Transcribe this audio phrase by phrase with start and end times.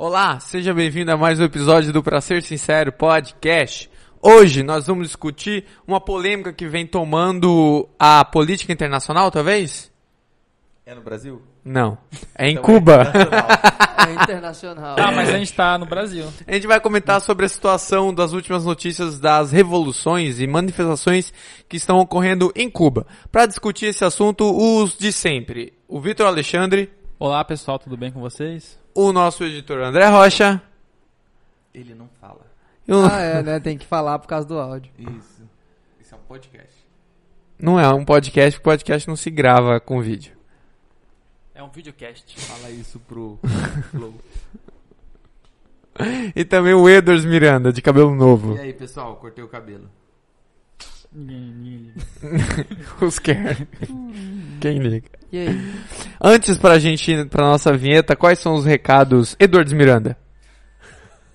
[0.00, 3.90] Olá, seja bem-vindo a mais um episódio do Pra Ser Sincero Podcast.
[4.22, 9.90] Hoje nós vamos discutir uma polêmica que vem tomando a política internacional, talvez?
[10.86, 11.42] É no Brasil?
[11.64, 11.98] Não,
[12.32, 13.02] é em Então, Cuba.
[13.08, 13.48] internacional.
[14.08, 14.96] É internacional.
[14.98, 16.24] Ah, mas a gente tá no Brasil.
[16.46, 21.32] A gente vai comentar sobre a situação das últimas notícias das revoluções e manifestações
[21.68, 23.04] que estão ocorrendo em Cuba.
[23.32, 25.74] Para discutir esse assunto, os de sempre.
[25.88, 26.88] O Vitor Alexandre,
[27.18, 28.77] Olá pessoal, tudo bem com vocês?
[28.94, 30.60] O nosso editor André Rocha
[31.74, 32.46] Ele não fala.
[32.86, 33.04] e o...
[33.04, 33.60] Ah, é, né?
[33.60, 34.90] Tem que falar por causa do áudio.
[34.98, 35.42] Isso.
[36.00, 36.86] Isso é um podcast.
[37.58, 40.32] Não é um podcast, porque podcast não se grava com vídeo.
[41.54, 42.38] É um videocast.
[42.40, 43.38] Fala isso pro
[43.90, 44.14] Flow.
[46.36, 48.54] E também o Edwards Miranda, de cabelo novo.
[48.56, 49.90] E aí, pessoal, cortei o cabelo.
[53.00, 53.66] Os quer.
[54.60, 55.08] Quem liga?
[55.32, 55.74] E aí?
[56.20, 59.34] Antes pra gente ir pra nossa vinheta, quais são os recados?
[59.40, 60.18] Edwards Miranda.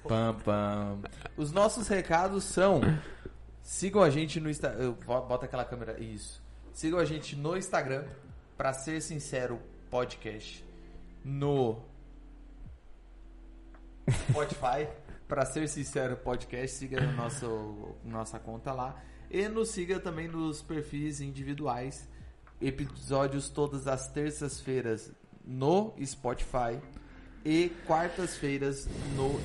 [0.08, 1.00] Pam, pam.
[1.36, 2.82] Os nossos recados são:
[3.62, 4.94] sigam a gente no Instagram.
[5.06, 6.00] Bota aquela câmera.
[6.00, 6.42] Isso.
[6.74, 8.04] Sigam a gente no Instagram,
[8.58, 10.64] pra ser sincero, podcast.
[11.24, 11.82] No
[14.10, 14.88] Spotify,
[15.28, 16.78] pra ser sincero, podcast.
[16.78, 19.02] Siga no nosso, nossa conta lá.
[19.34, 22.08] E nos siga também nos perfis individuais.
[22.62, 25.12] Episódios todas as terças-feiras
[25.44, 26.80] no Spotify
[27.44, 29.42] e quartas-feiras no,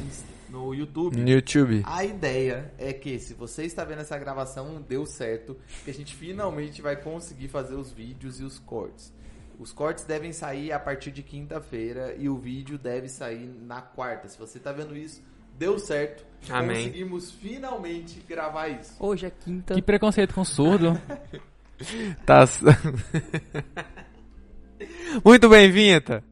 [0.50, 1.16] no YouTube.
[1.16, 1.82] No YouTube.
[1.86, 6.14] A ideia é que, se você está vendo essa gravação, deu certo, que a gente
[6.14, 9.10] finalmente vai conseguir fazer os vídeos e os cortes.
[9.58, 14.28] Os cortes devem sair a partir de quinta-feira e o vídeo deve sair na quarta.
[14.28, 15.22] Se você está vendo isso,
[15.58, 16.24] deu certo.
[16.48, 16.86] Amém.
[16.86, 18.94] Conseguimos finalmente gravar isso.
[19.00, 19.74] Hoje é quinta.
[19.74, 20.98] Que preconceito com surdo.
[22.26, 22.40] Tá.
[25.24, 26.24] Muito bem, vinheta.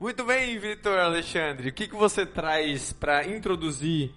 [0.00, 1.68] Muito bem, Vitor Alexandre.
[1.68, 4.14] O que, que você traz para introduzir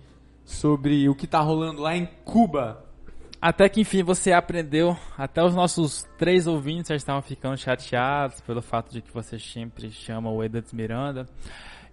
[0.47, 2.83] sobre o que tá rolando lá em Cuba?
[3.39, 4.97] Até que enfim você aprendeu.
[5.15, 9.91] Até os nossos três ouvintes já estavam ficando chateados pelo fato de que você sempre
[9.91, 11.27] chama o Edwards Miranda.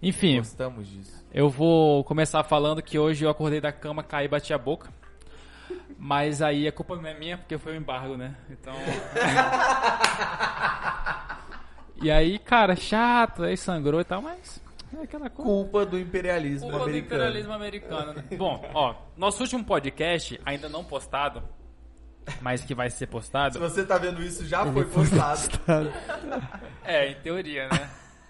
[0.01, 1.23] Enfim, Gostamos disso.
[1.33, 4.89] eu vou começar falando que hoje eu acordei da cama, caí e bati a boca.
[5.97, 8.35] Mas aí a culpa não é minha, porque foi o embargo, né?
[8.49, 8.73] Então.
[12.01, 14.61] e aí, cara, chato, aí sangrou e tal, mas.
[14.97, 15.51] É aquela coisa.
[15.51, 17.15] Culpa do imperialismo Culpa do americano.
[17.15, 18.23] imperialismo americano, né?
[18.37, 21.43] Bom, ó, nosso último podcast, ainda não postado,
[22.41, 23.59] mas que vai ser Se postado.
[23.59, 25.49] você está vendo isso, já foi postado.
[26.83, 27.89] É, em teoria, né?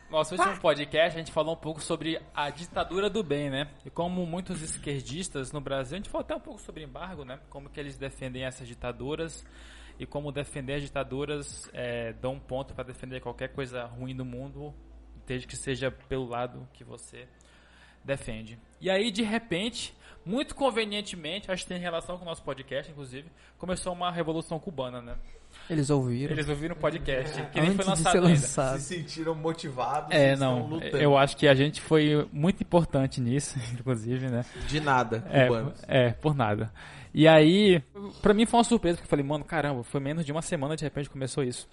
[0.10, 3.68] Nosso último podcast, a gente falou um pouco sobre a ditadura do bem, né?
[3.84, 7.40] E como muitos esquerdistas no Brasil, a gente falou até um pouco sobre embargo, né?
[7.50, 9.46] Como que eles defendem essas ditaduras
[10.00, 14.24] e como defender as ditaduras é, dão um ponto para defender qualquer coisa ruim no
[14.24, 14.74] mundo,
[15.28, 17.28] desde que seja pelo lado que você
[18.04, 18.58] defende.
[18.80, 23.28] E aí, de repente, muito convenientemente, acho que tem relação com o nosso podcast, inclusive,
[23.58, 25.16] começou uma revolução cubana, né?
[25.70, 26.34] Eles ouviram.
[26.34, 28.30] Eles ouviram o podcast, que nem Antes foi de lançado ser ainda.
[28.30, 28.80] lançado.
[28.80, 30.68] Se sentiram motivados e É, não.
[30.68, 30.98] lutando.
[30.98, 34.44] Eu acho que a gente foi muito importante nisso, inclusive, né?
[34.68, 35.84] De nada, É, cubanos.
[35.88, 36.72] é, por nada.
[37.14, 37.82] E aí,
[38.22, 40.76] pra mim foi uma surpresa, porque eu falei, mano, caramba, foi menos de uma semana
[40.76, 41.68] de repente começou isso.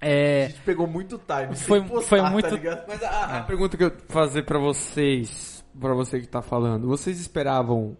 [0.00, 0.48] A É.
[0.48, 2.84] gente pegou muito time Foi- postar, foi tá muito- ligado?
[2.86, 7.18] Mas a, a pergunta que eu fazer pra vocês, pra você que tá falando, vocês
[7.20, 7.96] esperavam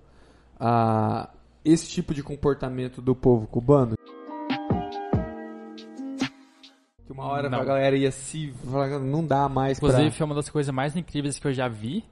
[0.61, 1.29] ah,
[1.65, 3.97] esse tipo de comportamento do povo cubano?
[7.07, 7.61] Que uma hora Não.
[7.61, 10.11] a galera ia se falar, não dá mais Inclusive, pra...
[10.19, 12.05] foi uma das coisas mais incríveis que eu já vi.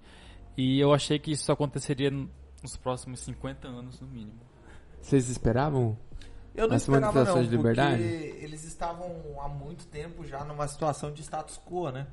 [0.57, 4.41] E eu achei que isso aconteceria nos próximos 50 anos, no mínimo.
[5.03, 5.97] Vocês esperavam?
[6.57, 8.03] Eu não As esperava não, de liberdade?
[8.03, 12.07] porque eles estavam há muito tempo já numa situação de status quo, né?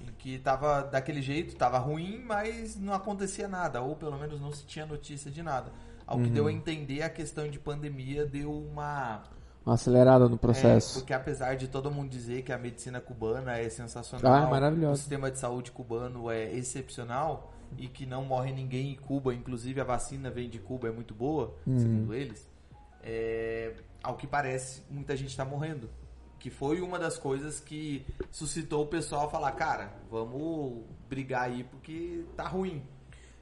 [0.00, 4.52] Em que tava daquele jeito, tava ruim, mas não acontecia nada, ou pelo menos não
[4.52, 5.72] se tinha notícia de nada.
[6.06, 6.32] Ao que Uhum.
[6.34, 9.22] deu a entender, a questão de pandemia deu uma
[9.66, 10.94] Uma acelerada no É, processo.
[10.94, 14.96] porque apesar de todo mundo dizer que a medicina cubana é sensacional, Ah, é o
[14.96, 19.84] sistema de saúde cubano é excepcional e que não morre ninguém em Cuba, inclusive a
[19.84, 21.78] vacina vem de Cuba, é muito boa, Uhum.
[21.78, 22.48] segundo eles.
[23.02, 25.88] É, ao que parece, muita gente está morrendo.
[26.38, 31.64] Que foi uma das coisas que suscitou o pessoal a falar, cara, vamos brigar aí
[31.64, 32.82] porque tá ruim.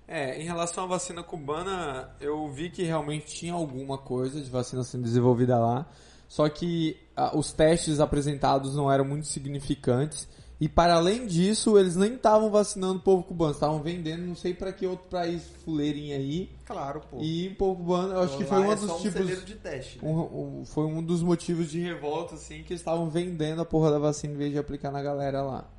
[0.09, 4.85] É, em relação à vacina cubana, eu vi que realmente tinha alguma coisa de vacina
[4.85, 5.85] sendo desenvolvida lá,
[6.29, 11.97] só que ah, os testes apresentados não eram muito significantes E para além disso, eles
[11.97, 16.17] nem estavam vacinando o povo cubano, estavam vendendo, não sei para que outro país fuleirinho
[16.17, 16.51] aí.
[16.65, 17.19] Claro, pô.
[17.21, 19.45] E o povo cubano, eu acho que Lá foi um é dos só um tipos.
[19.45, 19.99] de teste.
[20.03, 20.09] né?
[20.09, 23.91] um- um- foi um dos motivos de revolta, assim, que eles estavam vendendo a porra
[23.91, 25.71] da vacina em vez de aplicar na galera lá.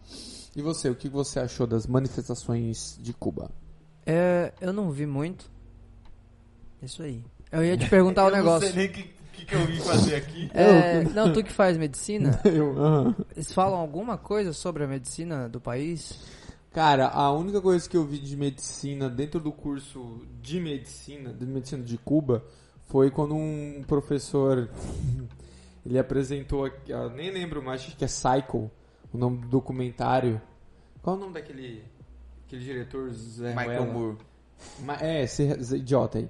[0.55, 3.49] E você, o que você achou das manifestações de Cuba?
[4.05, 5.49] É, eu não vi muito.
[6.81, 7.23] Isso aí.
[7.51, 8.67] Eu ia te perguntar o eu negócio.
[8.67, 10.49] não sei nem o que, que, que eu vim fazer aqui.
[10.53, 13.15] É, não, tu que faz medicina, Eu, aham.
[13.35, 16.19] eles falam alguma coisa sobre a medicina do país?
[16.71, 21.45] Cara, a única coisa que eu vi de medicina dentro do curso de medicina, de
[21.45, 22.43] medicina de Cuba,
[22.85, 24.69] foi quando um professor
[25.85, 28.69] ele apresentou, aqui- eu nem lembro mais, acho que é Cycle,
[29.13, 30.41] o nome do documentário.
[31.01, 31.83] Qual é o nome daquele
[32.45, 33.93] aquele diretor Zé Michael Ruela?
[33.93, 34.17] Moore.
[35.01, 35.43] É, esse
[35.75, 36.29] idiota aí.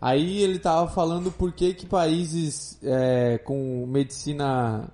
[0.00, 4.88] Aí ele tava falando por que, que países é, com medicina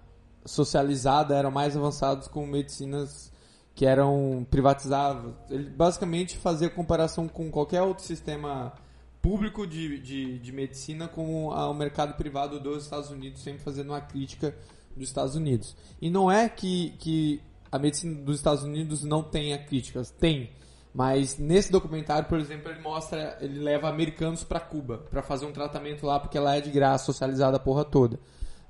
[0.47, 3.33] socializada eram mais avançados com medicinas
[3.75, 5.35] que eram privatizadas.
[5.51, 8.73] Ele basicamente fazia comparação com qualquer outro sistema
[9.21, 14.01] público de, de, de medicina com o mercado privado dos Estados Unidos, sempre fazendo uma
[14.01, 14.55] crítica
[14.97, 15.77] dos Estados Unidos.
[16.01, 17.41] E não é que, que
[17.73, 20.51] a medicina dos Estados Unidos não tenha críticas, tem.
[20.95, 25.51] Mas nesse documentário, por exemplo, ele mostra, ele leva americanos pra Cuba pra fazer um
[25.53, 28.21] tratamento lá porque lá é de graça, socializada a porra toda,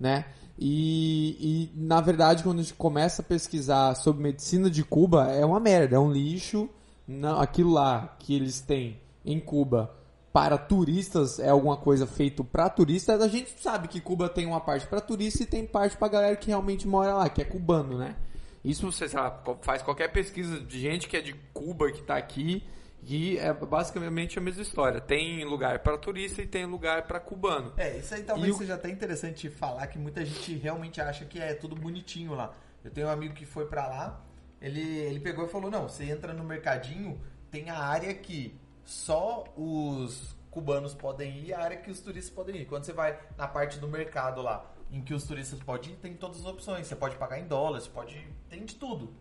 [0.00, 0.24] né?
[0.58, 5.44] E, e na verdade, quando a gente começa a pesquisar sobre medicina de Cuba, é
[5.44, 6.70] uma merda, é um lixo.
[7.06, 9.94] Não, aquilo lá que eles têm em Cuba
[10.32, 13.14] para turistas é alguma coisa feito para turista.
[13.16, 16.36] A gente sabe que Cuba tem uma parte para turista e tem parte para galera
[16.36, 18.16] que realmente mora lá, que é cubano, né?
[18.64, 22.16] Isso você sei lá, faz qualquer pesquisa de gente que é de Cuba que tá
[22.16, 22.66] aqui
[23.06, 25.00] e é basicamente a mesma história.
[25.00, 27.74] Tem lugar para turista e tem lugar para cubano.
[27.76, 31.26] É, isso aí talvez E o- seja até interessante falar que muita gente realmente acha
[31.26, 32.54] que é tudo bonitinho lá.
[32.82, 34.24] Eu tenho um amigo que foi pra lá,
[34.60, 37.20] ele, ele pegou e falou: não, você entra no mercadinho,
[37.50, 42.32] tem a área que só os cubanos podem ir e a área que os turistas
[42.34, 42.64] podem ir.
[42.66, 46.14] Quando você vai na parte do mercado lá, em que os turistas podem ir, tem
[46.14, 46.86] todas as opções.
[46.86, 48.26] Você pode pagar em dólares, pode.
[48.48, 49.12] tem de tudo.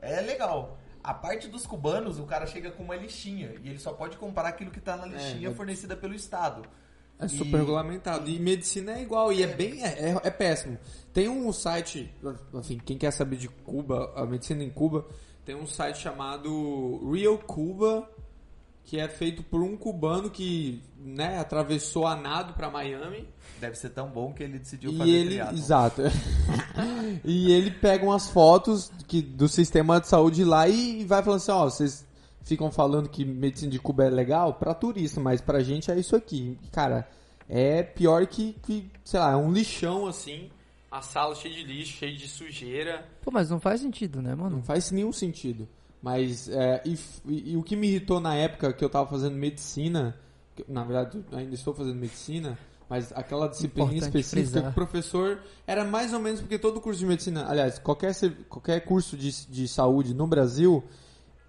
[0.00, 0.78] É legal.
[1.02, 4.48] A parte dos cubanos, o cara chega com uma listinha e ele só pode comprar
[4.48, 6.62] aquilo que tá na listinha mas- fornecida pelo Estado.
[7.18, 8.30] É E- super regulamentado.
[8.30, 9.82] E medicina é igual, e é bem.
[9.84, 10.78] É, é- é péssimo.
[11.12, 12.10] Tem um site,
[12.54, 15.06] assim, quem quer saber de Cuba, a medicina em Cuba,
[15.44, 18.08] tem um site chamado Real Cuba,
[18.84, 23.28] que é feito por um cubano que, né, atravessou a nado pra Miami.
[23.60, 25.58] Deve ser tão bom que ele decidiu E fazer ele, triatlon.
[25.58, 26.02] exato.
[27.24, 31.52] e ele pega umas fotos que, do sistema de saúde lá e vai falando assim,
[31.52, 32.06] ó, vocês
[32.42, 36.16] ficam falando que medicina de Cuba é legal pra turista, mas pra gente é isso
[36.16, 36.58] aqui.
[36.72, 37.08] Cara,
[37.48, 40.50] é pior que, que sei lá, é um lixão assim,
[40.90, 43.06] a sala cheia de lixo, cheia de sujeira.
[43.22, 44.62] Pô, mas não faz sentido, né, Não mano?
[44.62, 45.68] faz nenhum sentido.
[46.02, 49.34] Mas, é, e, e- e o que me irritou na época que eu tava fazendo
[49.36, 50.16] medicina,
[50.56, 52.58] que, na verdade ainda estou fazendo medicina,
[52.88, 54.70] mas aquela disciplina Importante específica, frisar.
[54.70, 58.14] o professor era mais ou menos porque todo curso de medicina, aliás, qualquer,
[58.48, 60.82] qualquer curso de, de saúde no Brasil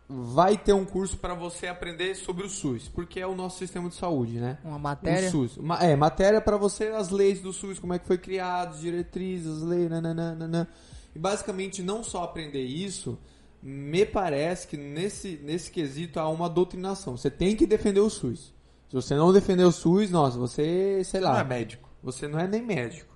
[0.09, 3.88] vai ter um curso para você aprender sobre o SUS, porque é o nosso sistema
[3.88, 4.57] de saúde, né?
[4.65, 5.30] Uma matéria.
[5.30, 5.57] O SUS.
[5.57, 9.62] Ma- é, matéria para você, as leis do SUS, como é que foi criado, diretrizes,
[9.62, 10.68] leis, nananana.
[11.15, 13.18] E basicamente não só aprender isso,
[13.62, 17.16] me parece que nesse, nesse quesito há uma doutrinação.
[17.18, 18.54] Você tem que defender o SUS.
[18.90, 21.90] Se você não defender o SUS, nossa, você, sei Não lá, é médico.
[22.04, 23.14] você não é nem médico.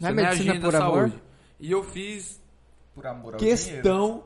[0.00, 1.08] Não é Você medicina por da amor?
[1.08, 1.22] saúde.
[1.60, 2.40] E eu fiz
[2.94, 3.58] Por amor ao dinheiro.
[3.58, 4.24] questão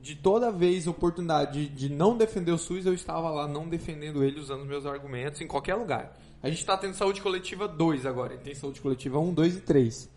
[0.00, 4.22] de toda vez oportunidade de, de não defender o SUS, eu estava lá não defendendo
[4.24, 6.18] ele, usando os meus argumentos em qualquer lugar.
[6.42, 10.10] A gente está tendo saúde coletiva 2 agora, tem saúde coletiva 1, 2 e 3.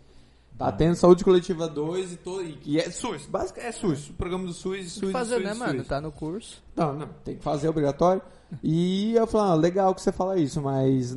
[0.58, 4.14] Tá tendo saúde coletiva 2 e, to, e, e é SUS, basicamente é SUS, o
[4.14, 5.58] programa do SUS, Tem SUS, que fazer, SUS, né, SUS.
[5.58, 5.84] mano?
[5.84, 6.62] Tá no curso.
[6.74, 8.22] Não, não, tem que fazer, é obrigatório.
[8.62, 11.14] E eu falei, ah, legal que você fala isso, mas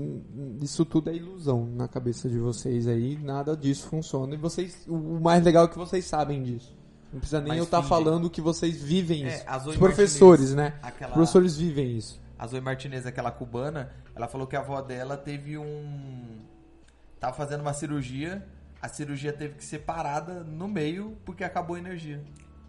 [0.62, 4.34] isso tudo é ilusão na cabeça de vocês aí, nada disso funciona.
[4.34, 6.78] E vocês, o mais legal é que vocês sabem disso.
[7.14, 7.90] Não precisa nem Mas eu estar fingem.
[7.90, 9.70] falando que vocês vivem É, isso.
[9.70, 10.80] Os professores, Martinez, né?
[10.84, 12.20] aquela- Os professores vivem isso.
[12.38, 16.40] A Zoe Martinez, aquela cubana, ela falou que a avó dela teve um.
[17.20, 18.46] Tava fazendo uma cirurgia,
[18.82, 22.24] a cirurgia teve que ser parada no meio porque acabou a energia.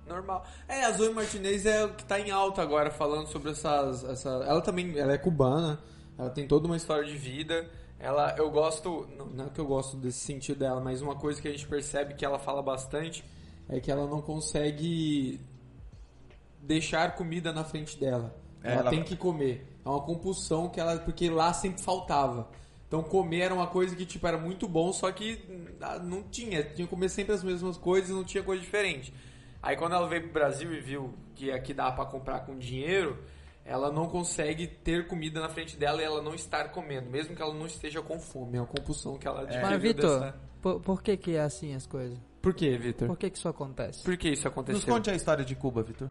[0.06, 0.44] Normal.
[0.66, 4.02] É, a Zoe Martinez é o que tá em alta agora, falando sobre essas.
[4.02, 4.28] Essa...
[4.28, 5.78] Ela também ela é cubana,
[6.18, 7.68] ela tem toda uma história de vida.
[7.98, 9.06] Ela, eu gosto.
[9.16, 11.66] Não, não é que eu gosto desse sentido dela, mas uma coisa que a gente
[11.68, 13.24] percebe que ela fala bastante
[13.68, 15.40] é que ela não consegue
[16.60, 18.34] deixar comida na frente dela.
[18.64, 19.66] É, ela, ela- tem que comer.
[19.84, 20.98] É uma compulsão que ela.
[20.98, 22.48] Porque lá sempre faltava.
[22.90, 25.40] Então comer era uma coisa que tipo, era muito bom, só que
[25.80, 26.64] ah, não tinha.
[26.64, 29.14] Tinha que comer sempre as mesmas coisas, não tinha coisa diferente.
[29.62, 33.16] Aí quando ela veio pro Brasil e viu que aqui dá pra comprar com dinheiro,
[33.64, 37.40] ela não consegue ter comida na frente dela e ela não estar comendo, mesmo que
[37.40, 38.56] ela não esteja com fome.
[38.56, 41.72] É uma compulsão que ela adquiriu Mas, Vitor, dessa- por, por que que é assim
[41.76, 42.18] as coisas?
[42.42, 43.06] Por que, Vitor?
[43.06, 44.02] Por que que isso acontece?
[44.02, 44.92] Por que isso Nos aconteceu?
[44.94, 46.08] conte a história de Cuba, Vitor.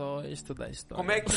[0.00, 0.96] Só estudar história.
[0.96, 1.32] Como é que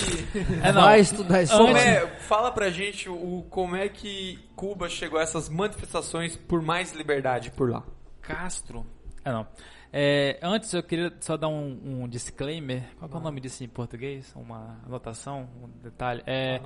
[0.63, 0.83] É, não.
[0.83, 1.57] Vai estudar isso.
[1.57, 6.61] Como é- fala pra gente o, como é que Cuba chegou a essas manifestações por
[6.61, 7.83] mais liberdade por lá.
[8.21, 8.85] Castro.
[9.25, 9.45] É, não.
[9.91, 12.83] É, antes eu queria só dar um, um disclaimer.
[12.97, 14.31] Qual que é o nome disso em português?
[14.35, 16.23] Uma anotação, um detalhe.
[16.25, 16.59] É,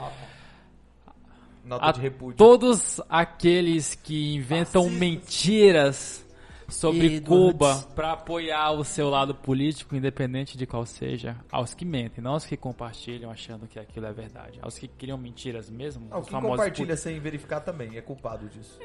[1.66, 2.38] Nota a de repúdio.
[2.38, 6.24] todos aqueles que inventam mentiras
[6.68, 12.24] sobre Cuba para apoiar o seu lado político, independente de qual seja, aos que mentem,
[12.24, 16.06] não aos que compartilham achando que aquilo é verdade, aos que criam mentiras mesmo.
[16.08, 18.80] Os quem famosos compartilha sem verificar também é culpado disso.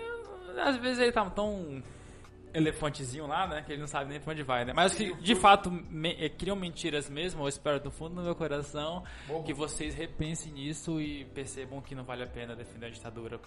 [0.64, 1.82] às vezes ele tá tão
[2.54, 3.62] elefantezinho lá, né?
[3.62, 4.72] Que ele não sabe nem pra onde vai, né?
[4.74, 8.34] Mas que de fato me- eh, criam mentiras mesmo, eu espero do fundo do meu
[8.34, 9.02] coração
[9.46, 13.40] que vocês repensem nisso e percebam que não vale a pena defender a ditadura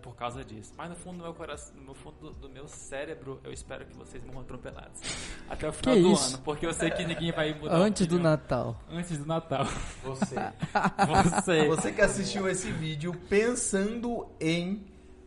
[0.00, 0.72] por causa disso.
[0.76, 3.94] Mas no fundo do meu coração, no fundo do, do meu cérebro, eu espero que
[3.94, 5.00] vocês morram atropelados.
[5.48, 6.34] Até o final Que do isso?
[6.34, 7.74] ano, porque eu sei que ninguém vai mudar.
[7.74, 8.18] a Antes do.
[8.18, 8.76] Natal.
[8.90, 9.64] Antes do Natal.
[10.04, 10.34] Você.
[11.06, 11.66] Você.
[11.68, 14.84] Você que assistiu esse vídeo pensando em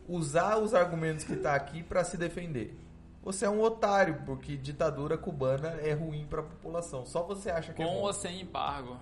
[0.08, 2.78] usar os argumentos que tá aqui pra se defender.
[3.22, 7.06] Você é um otário, porque ditadura cubana é ruim pra população.
[7.06, 8.00] Só você acha que é Com bom.
[8.02, 8.98] ou sem embargo,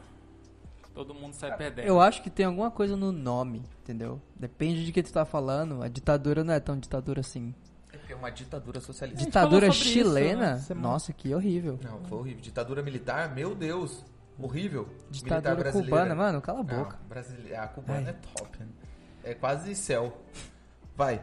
[0.95, 1.87] todo mundo sai perdendo.
[1.87, 4.21] Eu acho que tem alguma coisa no nome, entendeu?
[4.37, 5.83] Depende de que tu tá falando.
[5.83, 7.55] A ditadura não é tão ditadura assim.
[7.93, 9.25] É porque é uma ditadura socialista.
[9.25, 10.57] Ditadura sobre isso, chilena?
[10.57, 11.79] né, Nossa, que horrível.
[11.83, 12.41] Não, foi horrível.
[12.43, 14.05] Ditadura militar, meu Deus.
[14.39, 14.89] Horrível.
[15.11, 15.91] Ditadura Militar brasileira.
[15.91, 16.99] cubana, mano, cala a boca.
[17.01, 18.09] Não, brasile- a cubana Ai.
[18.09, 18.59] é top.
[18.61, 18.67] né?
[19.25, 20.17] É quase céu.
[20.97, 21.21] Vai.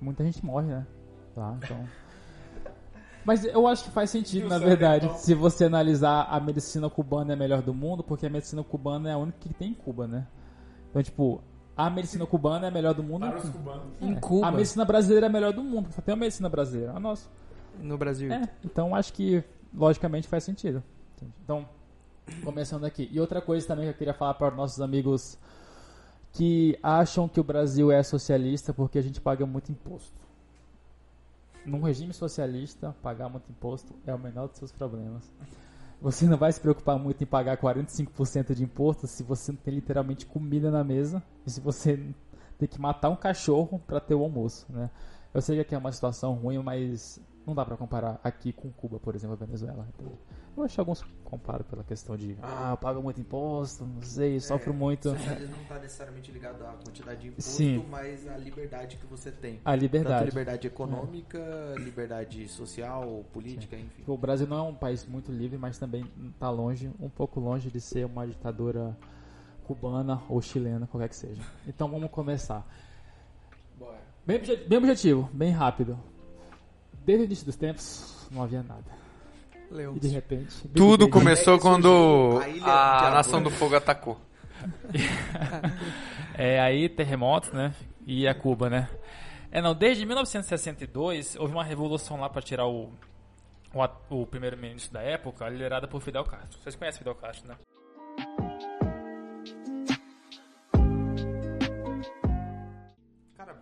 [0.00, 0.86] Muita gente morre, né?
[1.36, 1.88] Lá, então.
[3.28, 7.34] Mas eu acho que faz sentido, na verdade, se você analisar a medicina cubana é
[7.34, 10.06] a melhor do mundo, porque a medicina cubana é a única que tem em Cuba,
[10.06, 10.26] né?
[10.88, 11.42] Então, tipo,
[11.76, 13.26] a medicina cubana é a melhor do mundo.
[14.00, 14.14] Em É.
[14.18, 16.94] Cuba, A medicina brasileira é a melhor do mundo, só tem a medicina brasileira.
[16.94, 17.28] A nossa.
[17.78, 18.32] no Brasil.
[18.32, 19.44] É, então acho que
[19.74, 20.82] logicamente faz sentido.
[21.44, 21.68] Então,
[22.42, 23.10] começando aqui.
[23.12, 25.36] E outra coisa também que eu queria falar para os nossos amigos
[26.32, 30.17] que acham que o Brasil é socialista porque a gente paga muito imposto.
[31.64, 35.30] Num regime socialista, pagar muito imposto é o menor dos seus problemas.
[36.00, 39.74] Você não vai se preocupar muito em pagar 45% de imposto se você não tem
[39.74, 41.98] literalmente comida na mesa e se você
[42.56, 44.90] tem que matar um cachorro para ter o almoço, né?
[45.34, 48.70] Eu sei que aqui é uma situação ruim, mas não dá pra comparar aqui com
[48.70, 49.86] Cuba, por exemplo, a Venezuela.
[49.94, 50.14] entende?
[50.56, 54.38] Eu acho que alguns comparam pela questão de ah, eu pago muito imposto, não sei,
[54.40, 55.10] sofro muito.
[55.10, 57.86] Socialismo não está necessariamente ligado à quantidade de imposto, Sim.
[57.88, 59.60] mas à liberdade que você tem.
[59.64, 60.24] A Tanto liberdade.
[60.26, 61.38] liberdade econômica,
[61.78, 64.02] liberdade social, política, enfim.
[64.06, 67.70] O Brasil não é um país muito livre, mas também está longe, um pouco longe
[67.70, 68.96] de ser uma ditadura
[69.64, 71.42] cubana ou chilena, qualquer que seja.
[71.66, 72.66] Então vamos começar.
[74.26, 75.98] Bem, obje- bem objetivo, bem rápido.
[77.08, 78.84] Desde o início dos tempos não havia nada.
[79.70, 79.96] Leu.
[79.96, 80.54] E de repente.
[80.64, 83.10] Big Tudo Bang- começou que quando a a.
[83.12, 84.20] Nação do Fogo atacou.
[86.40, 87.74] É, aí terremotos, né?
[88.06, 88.88] E a Cuba, né?
[89.50, 92.92] É, não, desde 1962 houve uma revolução lá para tirar o,
[93.74, 96.60] o, o primeiro-ministro da época, liderada por Fidel Castro.
[96.62, 97.56] Vocês conhecem Fidel Castro, né?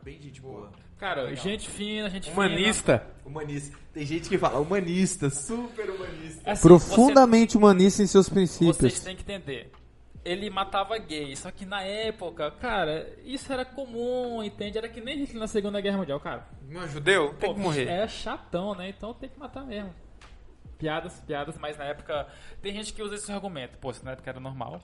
[0.07, 0.71] Bem gente boa.
[0.99, 3.05] Cara, gente fina, gente Humanista.
[3.25, 3.77] Humanista.
[3.93, 6.39] Tem gente que fala humanista, super humanista.
[6.41, 6.53] fina.
[6.53, 8.77] Assim, Profundamente humanista em seus você- princípios.
[8.77, 9.73] Vocês têm que entender.
[10.25, 14.79] Ele matava gays, só que na época, cara, isso era comum, entende?
[14.79, 16.47] Era que nem Hitler na Segunda Guerra Mundial, cara.
[16.63, 17.89] Meu judeu tem Pô, que morrer.
[17.89, 18.89] É chatão, né?
[18.89, 19.93] Então tem que matar mesmo.
[20.79, 22.27] Piadas, piadas, mas na época.
[22.63, 23.77] Tem gente que usa esse argumento.
[23.79, 24.81] Pô, se na época era normal.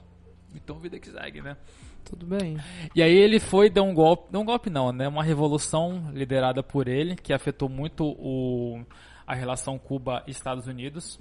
[0.55, 1.57] Então vida que segue, né?
[2.03, 2.57] Tudo bem.
[2.95, 4.31] E aí ele foi, deu um golpe.
[4.31, 5.07] Não um golpe não, né?
[5.07, 8.83] Uma revolução liderada por ele, que afetou muito o,
[9.25, 11.19] a relação Cuba-Estados Unidos.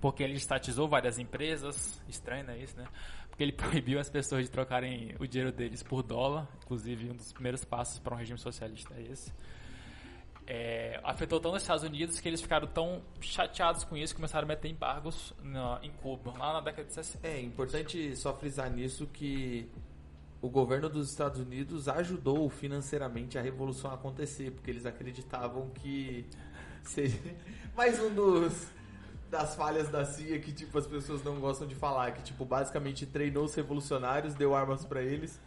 [0.00, 2.00] Porque ele estatizou várias empresas.
[2.08, 2.84] Estranho, não é isso, né?
[3.28, 6.48] Porque ele proibiu as pessoas de trocarem o dinheiro deles por dólar.
[6.64, 9.32] Inclusive, um dos primeiros passos para um regime socialista é esse.
[10.50, 14.46] É, afetou tanto os Estados Unidos que eles ficaram tão chateados com isso que começaram
[14.46, 17.26] a meter embargos na- em Cuba, lá na década de 60.
[17.28, 19.70] É importante só frisar nisso que
[20.40, 26.24] o governo dos Estados Unidos ajudou financeiramente a revolução a acontecer, porque eles acreditavam que
[26.82, 27.36] seria
[27.76, 28.68] mais um dos
[29.30, 33.04] das falhas da CIA que tipo as pessoas não gostam de falar, que tipo basicamente
[33.04, 35.38] treinou os revolucionários, deu armas pra eles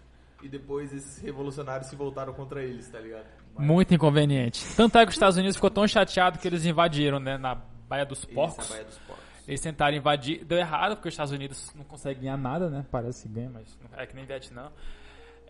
[0.44, 3.41] e depois esses revolucionários se voltaram contra eles, tá ligado?
[3.62, 4.64] Muito inconveniente.
[4.76, 7.56] Tanto é que os Estados Unidos ficou tão chateado que eles invadiram, né, na
[7.88, 8.66] Baía dos Isso, Porcos.
[8.70, 9.24] a Baía dos Porcos.
[9.48, 12.86] Eles tentaram invadir, deu errado, porque os Estados Unidos não conseguem ganhar nada, né?
[12.92, 14.72] Parece que ganha, mas é que nem Vietnã.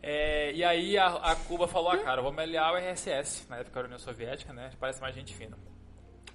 [0.01, 3.79] É, e aí a, a Cuba falou, ah, cara, vamos aliar ao RSS, na época
[3.79, 4.71] era a União Soviética, né?
[4.79, 5.55] Parece mais gente fina.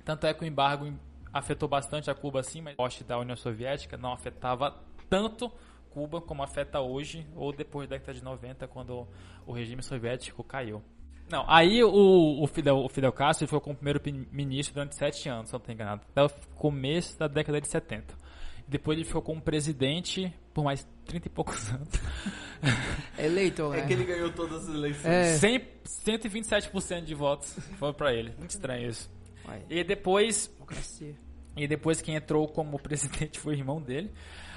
[0.05, 0.99] Tanto é que o embargo em-
[1.33, 4.77] afetou bastante a Cuba, sim, mas o poste da União Soviética não afetava
[5.11, 5.51] tanto
[5.91, 9.09] Cuba como afeta hoje, ou depois da década de 90, quando
[9.47, 10.83] o regime soviético caiu.
[11.29, 14.95] Não, aí o, o, Fidel, o Fidel Castro ele ficou como primeiro pin- ministro durante
[14.95, 18.15] sete anos, se não estou enganado, até o começo da década de 70.
[18.69, 21.89] Depois ele ficou como presidente por mais 30 e poucos anos.
[23.19, 23.81] Eleito, né?
[23.81, 25.05] É que ele ganhou todas as eleições.
[25.07, 25.37] É.
[25.37, 28.33] 100, 127% de votos foi pra ele.
[28.39, 29.11] Muito estranho isso.
[29.47, 31.15] Uai, E depois, democracia.
[31.57, 34.11] e depois quem entrou como presidente foi o irmão dele,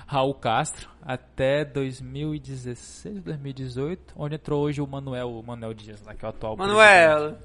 [0.10, 6.26] Raul Castro, até 2016, 2018, onde entrou hoje o Manuel, o Manuel Dias, lá, que
[6.26, 6.78] é o atual presidente.
[6.80, 7.38] Manuel.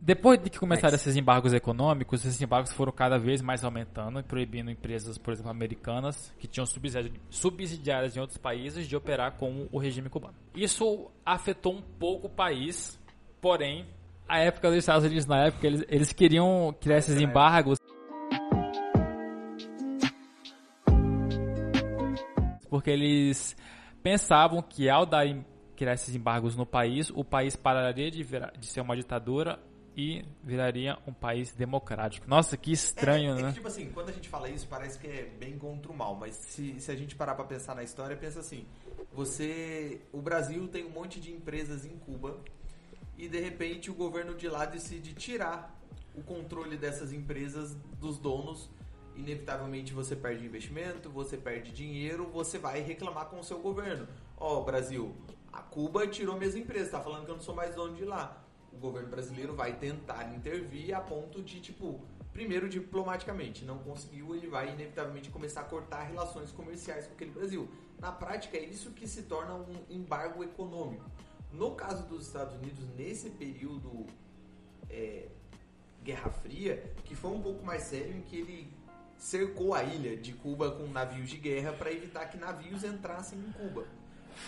[0.00, 4.22] Depois de que começaram esses embargos econômicos, esses embargos foram cada vez mais aumentando e
[4.22, 9.66] proibindo empresas, por exemplo, americanas, que tinham subsidi- subsidiárias em outros países, de operar com
[9.72, 10.34] o regime cubano.
[10.54, 12.96] Isso afetou um pouco o país,
[13.40, 13.84] porém,
[14.28, 17.78] a época dos Estados Unidos, na época, eles, eles queriam criar esses embargos
[22.72, 23.54] porque eles
[24.02, 25.44] pensavam que ao dar em-
[25.76, 29.60] criar esses embargos no país, o país pararia de, virar- de ser uma ditadura
[29.94, 32.26] e viraria um país democrático.
[32.26, 33.48] Nossa, que estranho, é, é né?
[33.48, 36.16] que, tipo assim, quando a gente fala isso, parece que é bem contra o mal,
[36.16, 38.64] mas se, se a gente parar pra pensar na história, pensa assim,
[39.12, 42.40] você, o Brasil tem um monte de empresas em Cuba
[43.18, 45.78] e de repente o governo de lá decide tirar
[46.14, 48.70] o controle dessas empresas dos donos,
[49.16, 54.06] inevitavelmente você perde investimento, você perde dinheiro, você vai reclamar com o seu governo.
[54.36, 55.14] Ó, Brasil,
[55.52, 58.42] a Cuba tirou minhas empresas, tá falando que eu não sou mais dono de lá.
[58.72, 62.00] O governo brasileiro vai tentar intervir a ponto de, tipo,
[62.32, 67.68] primeiro diplomaticamente, não conseguiu, ele vai inevitavelmente começar a cortar relações comerciais com aquele Brasil.
[68.00, 71.04] Na prática, é isso que se torna um embargo econômico.
[71.52, 74.06] No caso dos Estados Unidos, nesse período
[74.88, 75.28] é,
[76.02, 78.72] Guerra Fria, que foi um pouco mais sério, em que ele
[79.22, 83.52] cercou a ilha de Cuba com navios de guerra para evitar que navios entrassem em
[83.52, 83.86] Cuba.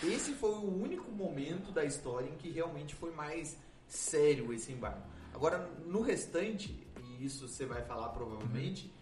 [0.03, 3.57] Esse foi o único momento da história em que realmente foi mais
[3.87, 5.01] sério esse embargo.
[5.33, 8.93] Agora, no restante, e isso você vai falar provavelmente,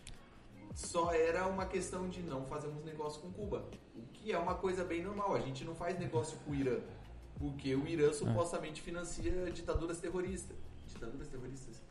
[0.75, 3.65] só era uma questão de não fazermos negócio com Cuba.
[3.95, 5.33] O que é uma coisa bem normal.
[5.33, 6.77] A gente não faz negócio com o Irã.
[7.39, 10.55] Porque o Irã supostamente financia ditaduras terroristas.
[10.85, 11.81] Ditaduras terroristas?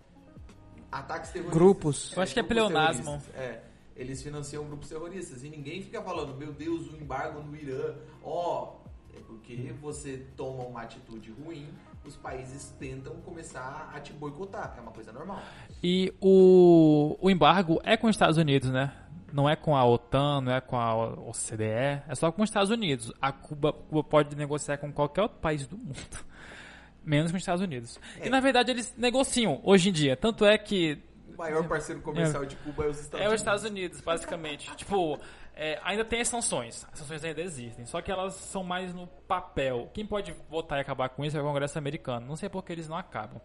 [0.91, 1.59] Ataques terroristas.
[1.59, 2.13] Grupos.
[2.13, 3.21] Eu acho que é pleonasmo.
[3.35, 3.72] É.
[3.97, 5.45] Eles financiam grupos terroristas.
[5.45, 7.95] E ninguém fica falando, meu Deus, o embargo no Irã.
[8.23, 8.77] Ó,
[9.15, 11.69] é porque você toma uma atitude ruim,
[12.05, 14.75] os países tentam começar a te boicotar.
[14.77, 15.41] É uma coisa normal.
[15.83, 18.93] E o, o embargo é com os Estados Unidos, né?
[19.33, 22.71] Não é com a OTAN, não é com a OCDE, é só com os Estados
[22.71, 23.13] Unidos.
[23.21, 25.97] A Cuba, Cuba pode negociar com qualquer outro país do mundo,
[27.03, 27.99] menos com os Estados Unidos.
[28.23, 30.17] E na verdade eles negociam hoje em dia.
[30.17, 30.99] Tanto é que
[31.43, 33.41] maior parceiro comercial de Cuba é os Estados É os Unidos.
[33.41, 34.75] Estados Unidos, basicamente.
[34.77, 35.19] tipo,
[35.55, 36.87] é, ainda tem as sanções.
[36.93, 37.85] As sanções ainda existem.
[37.85, 39.91] Só que elas são mais no papel.
[39.93, 42.27] Quem pode votar e acabar com isso é o Congresso americano.
[42.27, 43.41] Não sei por que eles não acabam.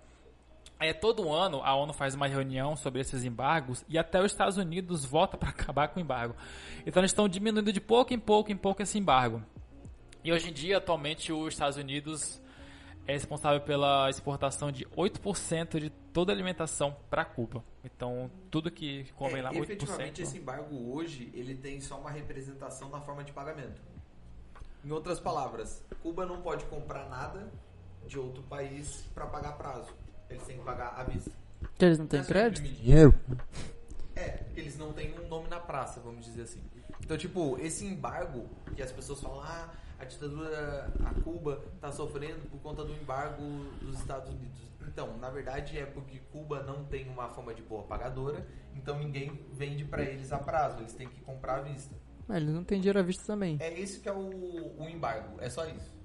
[0.80, 4.58] É, todo ano a ONU faz uma reunião sobre esses embargos e até os Estados
[4.58, 6.36] Unidos vota para acabar com o embargo.
[6.86, 9.42] Então eles estão diminuindo de pouco em pouco em pouco esse embargo.
[10.24, 12.42] E hoje em dia, atualmente, os Estados Unidos
[13.08, 17.64] é responsável pela exportação de 8% de toda a alimentação para Cuba.
[17.84, 19.64] Então, tudo que comem lá, É, 8%.
[19.64, 23.82] efetivamente, esse embargo hoje, ele tem só uma representação na forma de pagamento.
[24.84, 27.50] Em outras palavras, Cuba não pode comprar nada
[28.06, 29.94] de outro país para pagar prazo.
[30.30, 31.32] Eles têm que pagar à vista.
[31.78, 32.64] Que eles não têm É crédito?
[32.64, 33.14] Dinheiro?
[34.16, 36.62] É, porque eles não têm um nome na praça, vamos dizer assim.
[37.02, 42.48] Então, tipo, esse embargo que as pessoas falam, ah, a ditadura, a Cuba tá sofrendo
[42.50, 43.44] por conta do embargo
[43.82, 44.68] dos Estados Unidos.
[44.88, 49.40] Então, na verdade é porque Cuba não tem uma fama de boa pagadora, então ninguém
[49.54, 51.96] vende pra eles a prazo, eles têm que comprar à vista.
[52.28, 53.58] Mas eles não têm dinheiro à vista também.
[53.60, 55.96] É esse que é o, o embargo, é só isso.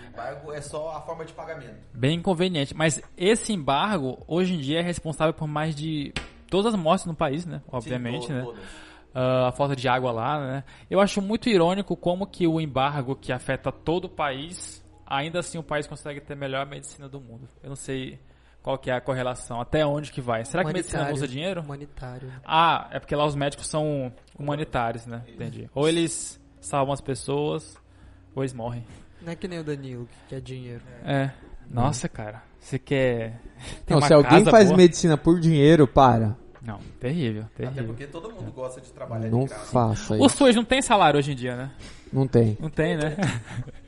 [0.00, 1.80] O embargo é só a forma de pagamento.
[1.92, 2.74] Bem inconveniente.
[2.74, 6.12] Mas esse embargo, hoje em dia, é responsável por mais de
[6.48, 7.62] todas as mortes no país, né?
[7.68, 8.46] Obviamente, Sim, né?
[9.14, 10.64] Ah, a falta de água lá, né?
[10.90, 15.58] Eu acho muito irônico como que o embargo que afeta todo o país, ainda assim
[15.58, 17.48] o país consegue ter a melhor medicina do mundo.
[17.62, 18.18] Eu não sei
[18.62, 20.44] qual que é a correlação, até onde que vai.
[20.44, 21.60] Será que a medicina não usa dinheiro?
[21.60, 22.32] Humanitário.
[22.44, 25.22] Ah, é porque lá os médicos são humanitários, né?
[25.28, 25.68] Entendi.
[25.74, 27.76] Ou eles salvam as pessoas,
[28.34, 28.86] ou eles morrem.
[29.20, 30.82] Não é que nem o Danilo, que quer dinheiro.
[31.04, 31.30] É.
[31.68, 32.42] Nossa, cara.
[32.58, 33.40] Você quer.
[33.88, 34.76] Não, uma se alguém casa faz boa?
[34.76, 36.36] medicina por dinheiro, para.
[36.64, 37.86] Não, terrível, Até terrível.
[37.86, 39.64] porque todo mundo gosta de trabalhar Não de graça.
[39.72, 40.36] faça O isso.
[40.36, 41.70] SUS não tem salário hoje em dia, né?
[42.12, 42.56] Não tem.
[42.60, 43.16] Não tem, né?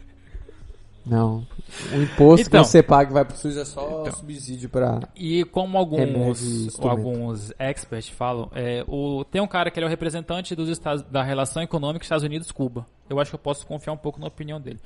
[1.07, 1.47] Não.
[1.93, 2.63] O imposto Então.
[2.63, 4.13] que você paga e vai pro SUS é só Então.
[4.15, 5.07] subsídio pra.
[5.15, 9.91] E como alguns, alguns experts falam, é, o, tem um cara que ele é o
[9.91, 12.87] representante dos Estados, da relação econômica Estados Unidos-Cuba.
[13.09, 14.81] Eu acho que eu posso confiar um pouco na opinião dele.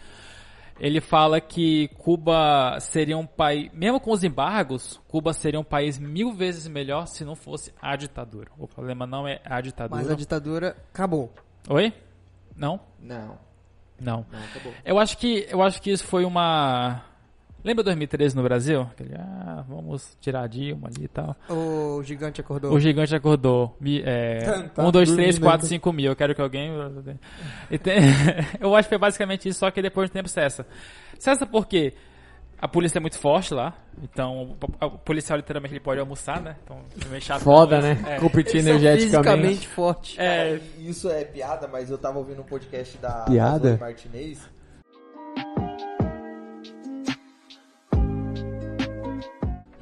[0.81, 5.99] Ele fala que Cuba seria um país, mesmo com os embargos, Cuba seria um país
[5.99, 8.51] mil vezes melhor se não fosse a ditadura.
[8.57, 10.01] O problema não é a ditadura.
[10.01, 11.33] Mas a ditadura acabou.
[11.69, 11.93] Oi?
[12.57, 12.81] Não?
[12.99, 13.39] Não,
[14.01, 14.27] Não.
[14.31, 14.73] não, acabou.
[14.85, 17.03] Eu acho que eu acho que isso foi uma
[17.65, 18.83] Lembra 2013 no Brasil?
[18.83, 21.37] Aquele, ah, vamos tirar a Dilma ali e tal.
[21.51, 22.73] O gigante acordou.
[22.73, 23.77] O gigante acordou.
[23.81, 25.67] Mi- É, Tá- tá 1, 2, 3, dormindo 4, ainda.
[25.69, 26.11] 5 mil.
[26.13, 26.71] Eu quero que alguém.
[27.71, 27.99] E tem-
[28.61, 30.65] Eu acho que foi basicamente isso, só que depois do tempo cessa.
[31.19, 31.95] Cessa porque
[32.61, 33.75] a polícia é muito forte lá.
[34.03, 36.55] Então, o policial literalmente ele pode almoçar, né?
[36.65, 37.41] Então, é meio chato.
[37.43, 38.01] Foda, né?
[38.07, 38.21] É.
[38.21, 39.05] Competir energeticamente.
[39.05, 40.21] fisicamente forte.
[40.21, 43.77] É, Cara, isso é piada, mas eu tava ouvindo um podcast da Piada?
[43.81, 44.39] Martinez.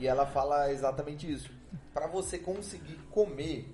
[0.06, 1.50] E ela fala exatamente isso.
[1.92, 3.68] Pra você conseguir comer,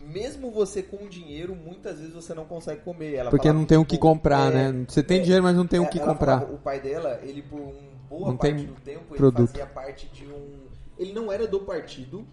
[0.00, 3.14] mesmo você com dinheiro, muitas vezes você não consegue comer.
[3.14, 4.84] Ela Porque não tem o tipo, que comprar, é, né?
[4.88, 6.40] Você tem dinheiro, mas não tem o é, que ela comprar.
[6.40, 7.72] falava, o pai dela, ele por um
[8.08, 9.50] boa Não parte tem do tempo, ele produto.
[9.50, 10.66] fazia parte de um.
[10.98, 12.26] Ele não era do partido,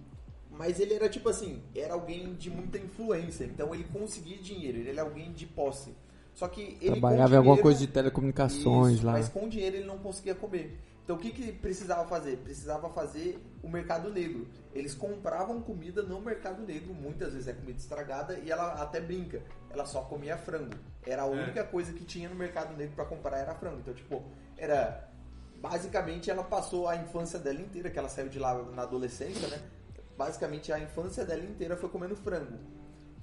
[0.50, 3.46] mas ele era tipo assim, era alguém de muita influência.
[3.46, 5.94] Então ele conseguia dinheiro, ele era alguém de posse.
[6.34, 9.12] Só que ele Trabalhava em alguma coisa de telecomunicações isso, lá.
[9.12, 10.80] Mas com dinheiro ele não conseguia comer.
[11.04, 12.38] Então o que, que precisava fazer?
[12.38, 14.48] Precisava fazer o mercado negro.
[14.74, 19.42] Eles compravam comida no mercado negro, muitas vezes é comida estragada, e ela até brinca.
[19.70, 20.74] Ela só comia frango.
[21.06, 23.80] Era a única coisa que tinha no mercado negro pra comprar era frango.
[23.80, 24.24] Então, tipo,
[24.58, 25.10] era.
[25.58, 29.62] Basicamente ela passou a infância dela inteira, que ela saiu de lá na adolescência, né?
[30.18, 32.60] Basicamente a infância dela inteira foi comendo frango.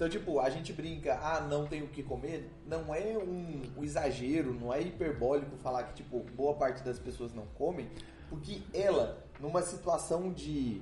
[0.00, 2.50] Então, tipo, a gente brinca, ah, não tem o que comer.
[2.66, 7.34] Não é um, um exagero, não é hiperbólico falar que, tipo, boa parte das pessoas
[7.34, 7.86] não comem,
[8.30, 10.80] porque ela, numa situação de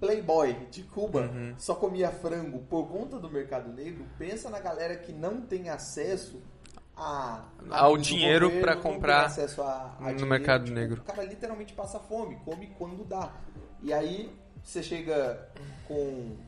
[0.00, 1.54] playboy de Cuba, Uhum.
[1.58, 6.40] só comia frango por conta do mercado negro, pensa na galera que não tem acesso
[6.96, 11.02] a, Ao do dinheiro tem comprar acesso a, a no dinheiro, mercado tipo, negro.
[11.02, 13.34] O cara literalmente passa fome, come quando dá.
[13.82, 15.46] E aí você chega
[15.86, 16.38] com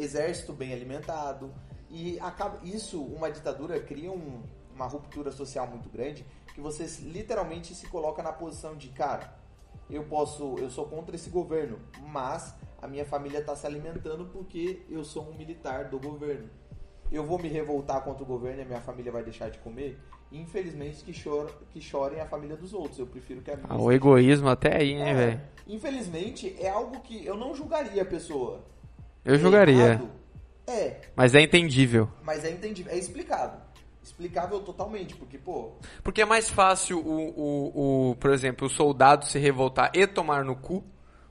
[0.00, 1.52] exército bem alimentado
[1.90, 4.42] e acaba isso uma ditadura cria um-
[4.74, 9.34] uma ruptura social muito grande que você literalmente se coloca na posição de cara
[9.90, 14.82] eu posso eu sou contra esse governo mas a minha família está se alimentando porque
[14.88, 16.48] eu sou um militar do governo
[17.12, 19.98] eu vou me revoltar contra o governo e a minha família vai deixar de comer
[20.32, 23.76] infelizmente que chora, que chorem a família dos outros eu prefiro que a minha Ah,
[23.76, 25.40] o egoísmo até aí, né, velho?
[25.66, 28.60] Infelizmente, é algo que eu não julgaria a pessoa.
[29.24, 29.84] Eu jogaria.
[29.84, 30.10] Errado.
[30.66, 32.08] É, Mas é entendível.
[32.22, 33.58] mas é entendível, é explicado.
[34.02, 39.26] Explicável totalmente, porque, pô, Porque é mais fácil o, o, o, por exemplo, o soldado
[39.26, 40.84] se revoltar e tomar no cu.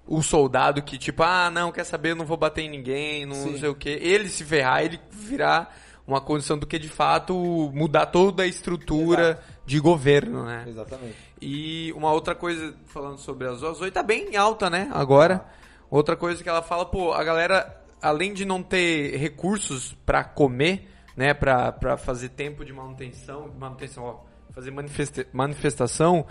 [0.06, 3.36] O soldado que, tipo, ah, não, quer saber, eu não vou bater em ninguém, não
[3.36, 3.60] Sim.
[3.60, 3.98] sei o quê.
[4.02, 5.76] Ele se ferrar, ele virar
[6.06, 7.34] uma condição do que, de fato,
[7.74, 10.66] mudar toda a estrutura de governo, né?
[10.68, 11.16] exatamente.
[11.40, 15.46] E uma outra coisa, falando sobre a Zoe, a Zoe tá bem alta, né, agora.
[15.92, 20.88] Outra coisa que ela fala, pô, a galera, além de não ter recursos pra comer,
[21.16, 24.20] né, pra fazer tempo de manutenção, manutenção, ó,
[24.54, 26.26] fazer manifesta- manifestação,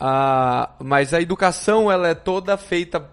[0.00, 3.10] ah, mas a educação, ela é toda feita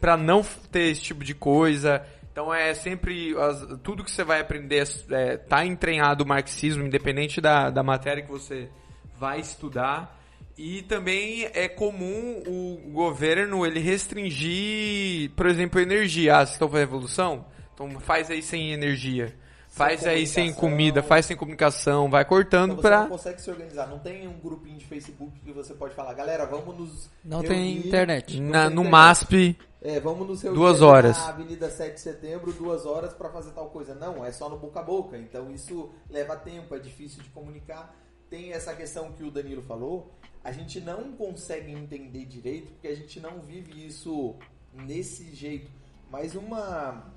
[0.00, 2.04] pra não ter esse tipo de coisa.
[2.32, 7.40] Então é sempre as- tudo que você vai aprender é, tá entranhado o marxismo, independente
[7.40, 8.68] da, da matéria que você
[9.16, 10.20] vai estudar.
[10.56, 16.36] E também é comum o governo ele restringir, por exemplo, energia.
[16.36, 17.44] Ah, vocês estão fazendo revolução?
[17.74, 19.34] Então faz aí sem energia.
[19.68, 23.00] Faz aí sem comida, faz sem comunicação, vai cortando Então você pra.
[23.00, 23.88] não consegue se organizar.
[23.88, 27.10] Não tem um grupinho de Facebook que você pode falar, galera, vamos nos.
[27.24, 27.56] Não reunir.
[27.56, 28.40] tem internet.
[28.40, 28.92] Não Na, tem no internet.
[28.92, 31.18] MASP, É, vamos nos reunir Duas horas.
[31.18, 33.96] na Avenida 7 de Setembro, duas horas pra fazer tal coisa.
[33.96, 35.18] Não, é só no boca a boca.
[35.18, 37.92] Então isso leva tempo, é difícil de comunicar.
[38.30, 40.14] Tem essa questão que o Danilo falou.
[40.44, 44.34] A gente não consegue entender direito porque a gente não vive isso
[44.72, 45.70] nesse jeito.
[46.10, 47.10] Mas uma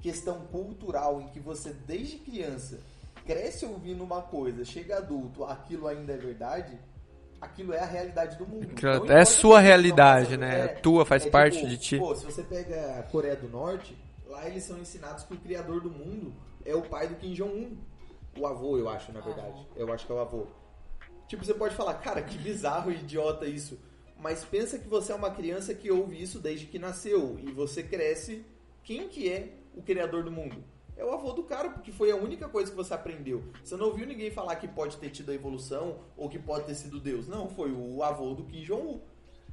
[0.00, 2.80] questão cultural em que você desde criança
[3.24, 6.76] cresce ouvindo uma coisa, chega adulto, aquilo ainda é verdade.
[7.40, 8.74] Aquilo é a realidade do mundo.
[8.82, 10.68] Não é sua realidade, né?
[10.68, 11.98] faça- Tua, faz parte de ti.
[11.98, 15.80] Pô, se você pega a Coreia do Norte, lá eles são ensinados que o criador
[15.82, 16.32] do mundo
[16.64, 17.76] é o pai do Kim Jong-un.
[18.38, 19.66] O avô, eu acho, na verdade.
[19.76, 20.46] Eu acho que é o avô.
[21.28, 23.78] Tipo, você pode falar, cara, que bizarro e idiota isso.
[24.18, 27.38] Mas pensa que você é uma criança que ouve isso desde que nasceu.
[27.42, 28.44] E você cresce.
[28.82, 30.62] Quem que é o criador do mundo?
[30.96, 33.42] É o avô do cara, porque foi a única coisa que você aprendeu.
[33.64, 36.74] Você não ouviu ninguém falar que pode ter tido a evolução ou que pode ter
[36.76, 37.26] sido Deus.
[37.26, 39.00] Não, foi o avô do Kim Jong-un.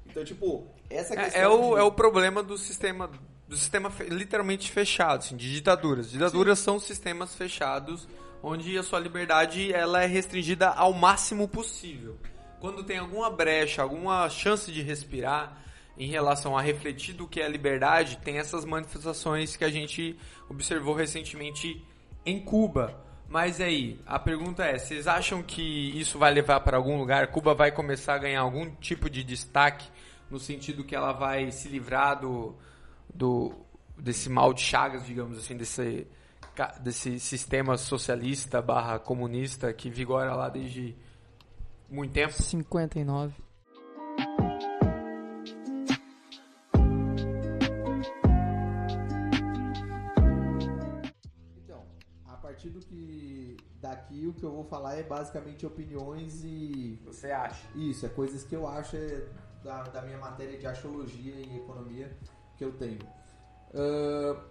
[0.05, 1.41] Então, tipo, essa questão.
[1.41, 3.09] É, é o, de- é o problema do sistema,
[3.47, 6.11] do sistema literalmente fechado, assim, de ditaduras.
[6.11, 8.07] Ditaduras são sistemas fechados
[8.43, 12.17] onde a sua liberdade ela é restringida ao máximo possível.
[12.59, 15.57] Quando tem alguma brecha, alguma chance de respirar
[15.97, 20.17] em relação a refletir do que é liberdade, tem essas manifestações que a gente
[20.49, 21.83] observou recentemente
[22.25, 22.95] em Cuba.
[23.27, 27.27] Mas aí, a pergunta é, vocês acham que isso vai levar para algum lugar?
[27.27, 29.87] Cuba vai começar a ganhar algum tipo de destaque
[30.29, 32.55] no sentido que ela vai se livrar do,
[33.13, 33.53] do
[33.97, 36.07] desse mal de chagas, digamos assim, desse
[36.81, 40.95] desse sistema socialista barra comunista que vigora lá desde
[41.89, 42.33] muito tempo?
[42.33, 43.33] 59.
[51.57, 51.83] Então,
[52.27, 57.31] a partir do que daqui o que eu vou falar é basicamente opiniões e Você
[57.31, 57.65] acha?
[57.75, 59.27] Isso, é coisas que eu acho é
[59.63, 62.15] da, da minha matéria de arqueologia e economia
[62.57, 62.99] que eu tenho.
[63.73, 64.50] Ahn,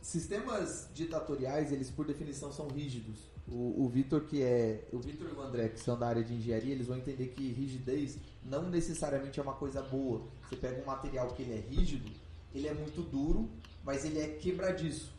[0.00, 3.18] sistemas ditatoriais, eles por definição são rígidos.
[3.48, 6.34] O, o Vitor que é, o Vitor e o André que são da área de
[6.34, 10.22] engenharia, eles vão entender que rigidez não necessariamente é uma coisa boa.
[10.48, 12.10] Você pega um material que ele é rígido,
[12.54, 13.48] ele é muito duro,
[13.84, 15.12] mas ele é quebradiço.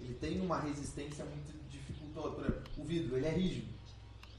[0.00, 2.62] Ele tem uma resistência muito dificultosa.
[2.76, 3.68] O vidro, ele é rígido.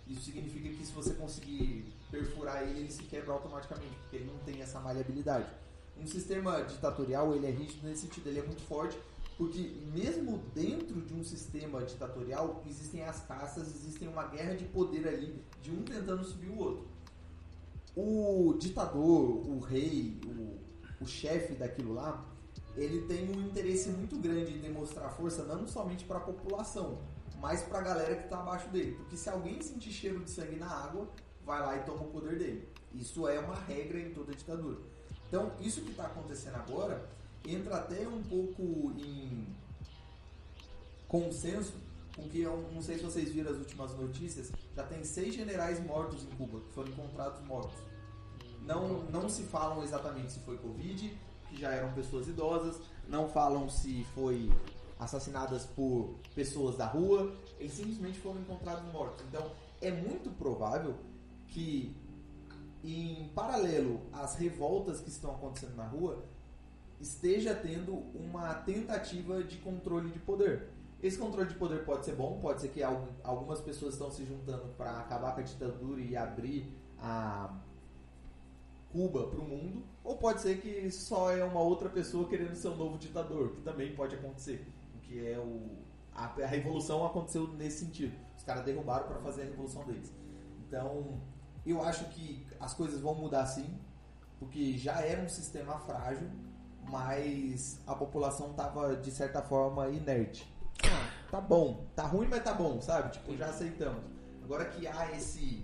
[0.07, 4.37] Isso significa que se você conseguir perfurar ele, ele se quebra automaticamente, porque ele não
[4.39, 5.49] tem essa maleabilidade.
[5.97, 8.97] Um sistema ditatorial, ele é rígido nesse sentido, ele é muito forte,
[9.37, 15.07] porque mesmo dentro de um sistema ditatorial, existem as caças, existem uma guerra de poder
[15.07, 16.87] ali, de um tentando subir o outro.
[17.95, 22.25] O ditador, o rei, o, o chefe daquilo lá,
[22.75, 26.99] ele tem um interesse muito grande em demonstrar força não somente para a população,
[27.39, 28.93] mas para a galera que está abaixo dele.
[28.93, 31.07] Porque se alguém sentir cheiro de sangue na água,
[31.45, 32.67] vai lá e toma o poder dele.
[32.93, 34.77] Isso é uma regra em toda ditadura.
[35.27, 37.09] Então, isso que está acontecendo agora
[37.45, 39.47] entra até um pouco em
[41.07, 41.73] consenso
[42.15, 46.23] com que, não sei se vocês viram as últimas notícias, já tem seis generais mortos
[46.23, 47.79] em Cuba, que foram encontrados mortos.
[48.61, 51.17] Não, não se falam exatamente se foi Covid,
[51.49, 54.51] que já eram pessoas idosas, não falam se foi
[54.99, 59.25] assassinadas por pessoas da rua, eles simplesmente foram encontrados mortos.
[59.27, 59.51] Então,
[59.81, 60.95] é muito provável
[61.47, 61.95] que,
[62.83, 66.23] em paralelo às revoltas que estão acontecendo na rua,
[67.03, 70.69] esteja tendo uma tentativa de controle de poder.
[71.01, 74.25] Esse controle de poder pode ser bom, pode ser que algum- algumas pessoas estão se
[74.25, 77.53] juntando para acabar com a ditadura e abrir a
[78.89, 82.69] Cuba para o mundo, ou pode ser que só é uma outra pessoa querendo ser
[82.69, 84.65] um novo ditador, que também pode acontecer,
[85.01, 85.83] que é o
[86.15, 88.15] a, a revolução aconteceu nesse sentido.
[88.37, 90.13] Os caras derrubaram para fazer a revolução deles.
[90.67, 91.19] Então,
[91.65, 93.67] eu acho que as coisas vão mudar sim,
[94.39, 96.29] porque já era um sistema frágil,
[96.89, 100.51] mas a população estava de certa forma inerte.
[100.85, 103.11] Ah, tá bom, tá ruim, mas tá bom, sabe?
[103.11, 104.03] Tipo, já aceitamos.
[104.43, 105.63] Agora que há esse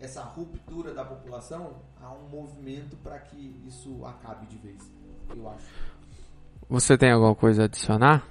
[0.00, 4.92] essa ruptura da população, há um movimento para que isso acabe de vez.
[5.34, 5.64] Eu acho.
[6.68, 8.26] Você tem alguma coisa a adicionar?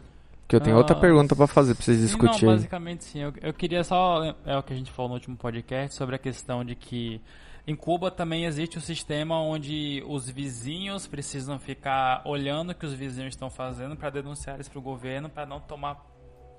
[0.47, 2.49] Que eu tenho Ah, outra pergunta para fazer para vocês Sim, discutirem.
[2.49, 3.19] Não, basicamente sim.
[3.19, 4.35] Eu, eu queria só.
[4.45, 7.21] É o que a gente falou no último podcast sobre a questão de que
[7.65, 12.93] em Cuba também existe um sistema onde os vizinhos precisam ficar olhando o que os
[12.93, 16.05] vizinhos estão fazendo para denunciar isso para o governo para não tomar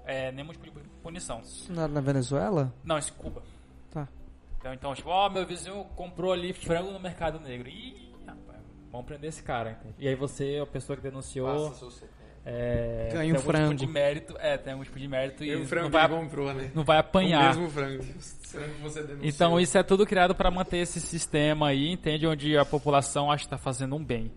[0.07, 1.43] é, nenhum tipo de punição.
[1.71, 2.73] Era na Venezuela?
[2.83, 3.43] Não, isso é Cuba.
[3.90, 4.09] Tá.
[4.59, 7.69] Então, então tipo, ó, meu vizinho comprou ali frango no mercado negro.
[7.69, 9.73] Ih, rapaz, vamos prender esse cara.
[9.73, 9.95] entende?
[9.99, 11.75] E aí você, a pessoa que denunciou,
[12.46, 13.74] é, Ganha tem um algum frango.
[13.74, 14.37] tipo de mérito.
[14.38, 16.70] É, tem algum tipo de mérito e E o não frango vai, que comprou, né?
[16.74, 17.42] não vai apanhar.
[17.42, 18.02] O mesmo frango.
[18.02, 19.28] O frango você denunciou.
[19.28, 22.26] Então isso é tudo criado para manter esse sistema aí, entende?
[22.26, 24.30] Onde a população acha que está fazendo um bem.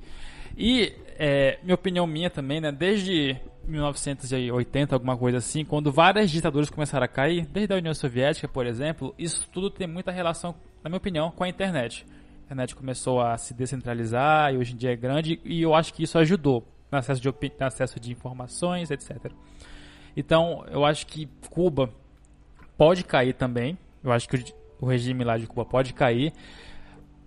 [0.57, 2.71] E, é, minha opinião minha também, né?
[2.71, 3.35] Desde
[3.67, 8.65] 1980, alguma coisa assim, quando várias ditaduras começaram a cair, desde a União Soviética, por
[8.65, 12.05] exemplo, isso tudo tem muita relação, na minha opinião, com a internet.
[12.41, 15.93] A internet começou a se descentralizar e hoje em dia é grande e eu acho
[15.93, 19.31] que isso ajudou no acesso de, no acesso de informações, etc.
[20.15, 21.89] Então, eu acho que Cuba
[22.77, 23.77] pode cair também.
[24.03, 24.43] Eu acho que o,
[24.81, 26.33] o regime lá de Cuba pode cair.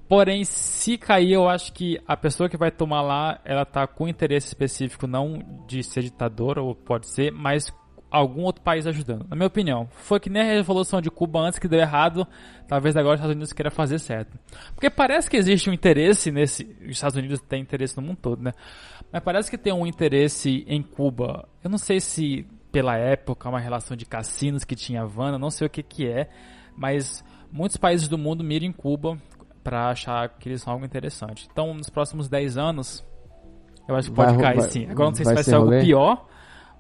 [0.09, 4.09] Porém, se cair, eu acho que a pessoa que vai tomar lá, ela tá com
[4.09, 7.73] interesse específico não de ser ditadora, ou pode ser, mas
[8.11, 9.27] algum outro país ajudando.
[9.29, 12.27] Na minha opinião, foi que nem a Revolução de Cuba antes que deu errado,
[12.66, 14.37] talvez agora os Estados Unidos queira fazer certo.
[14.75, 18.42] Porque parece que existe um interesse nesse, os Estados Unidos têm interesse no mundo todo,
[18.42, 18.53] né?
[19.12, 21.49] Mas parece que tem um interesse em Cuba.
[21.62, 25.66] Eu não sei se pela época, uma relação de cassinos que tinha Havana, não sei
[25.66, 26.29] o que que é,
[26.77, 29.18] mas muitos países do mundo miram em Cuba
[29.64, 31.49] para achar que eles são algo interessante.
[31.51, 33.05] Então, nos próximos 10 anos,
[33.88, 34.87] eu acho que pode Vai- cair vai- sim.
[34.88, 35.83] Agora não sei vai se vai ser ser algo rolê?
[35.83, 36.27] pior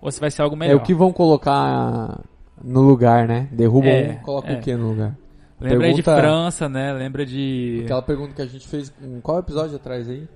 [0.00, 0.76] ou se vai ser algo É melhor.
[0.76, 2.20] o que vão colocar
[2.62, 3.48] no lugar, né?
[3.52, 4.58] Derrubam É, um, coloca é.
[4.58, 5.16] o que no lugar?
[5.60, 6.92] Lembra de Pergunta- França, né?
[6.92, 7.82] Lembra de.
[7.84, 10.26] Aquela pergunta que a gente fez em qual episódio atrás aí?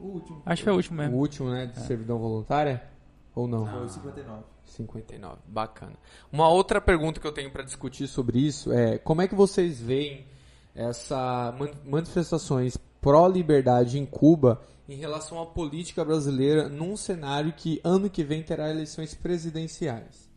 [0.00, 0.42] O último.
[0.46, 1.16] Acho que foi o último O mesmo.
[1.18, 1.66] último, né?
[1.66, 2.82] De servidão voluntária?
[3.34, 3.66] Ou não?
[3.66, 4.42] Foi o 59.
[4.64, 5.92] 59, bacana.
[6.32, 9.80] Uma outra pergunta que eu tenho para discutir sobre isso é como é que vocês
[9.80, 10.24] veem
[10.74, 18.22] essas manifestações pró-liberdade em Cuba em relação à política brasileira num cenário que ano que
[18.22, 20.28] vem terá eleições presidenciais?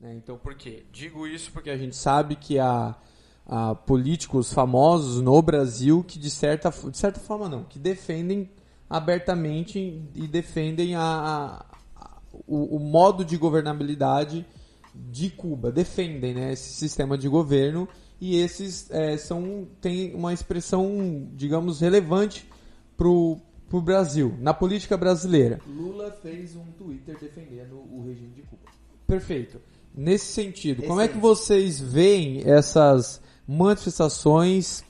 [0.00, 0.84] Né, Então, por quê?
[0.92, 2.94] Digo isso porque a gente sabe que há,
[3.46, 8.50] há políticos famosos no Brasil que, de certa, de certa forma, não, que defendem
[8.88, 11.64] abertamente e defendem a-
[11.96, 14.46] a- o, o modo de governabilidade
[15.10, 15.70] de Cuba.
[15.70, 17.88] Defendem né, esse sistema de governo
[18.20, 22.48] e esses é, são, têm uma expressão, digamos, relevante
[22.96, 23.40] para o
[23.80, 25.60] Brasil, na política brasileira.
[25.66, 28.62] Lula fez um Twitter defendendo o regime de Cuba.
[29.06, 29.60] Perfeito.
[29.94, 34.84] Nesse sentido, como é que vocês veem essas manifestações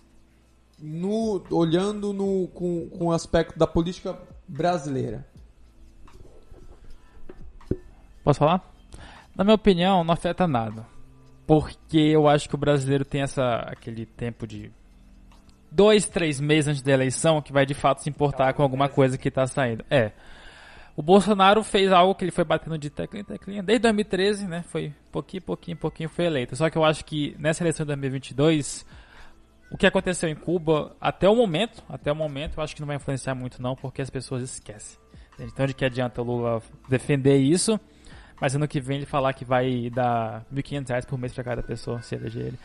[0.78, 5.26] no, olhando no, com, com o aspecto da política brasileira?
[8.24, 8.77] Posso falar?
[9.38, 10.84] Na minha opinião, não afeta nada.
[11.46, 14.72] Porque eu acho que o brasileiro tem essa, aquele tempo de
[15.70, 19.16] dois, três meses antes da eleição que vai de fato se importar com alguma coisa
[19.16, 19.84] que está saindo.
[19.88, 20.10] É.
[20.96, 24.64] O Bolsonaro fez algo que ele foi batendo de teclinha em teclinha desde 2013, né?
[24.66, 26.56] Foi pouquinho, pouquinho, pouquinho foi eleito.
[26.56, 28.84] Só que eu acho que nessa eleição de 2022,
[29.70, 32.88] o que aconteceu em Cuba, até o momento, até o momento, eu acho que não
[32.88, 34.98] vai influenciar muito não, porque as pessoas esquecem.
[35.38, 37.78] Então de que adianta o Lula defender isso,
[38.40, 41.62] mas ano que vem ele falar que vai dar 1.500 reais por mês pra cada
[41.62, 42.58] pessoa se eleger ele.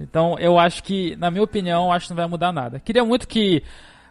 [0.00, 2.78] Então eu acho que, na minha opinião, acho que não vai mudar nada.
[2.80, 3.62] Queria muito que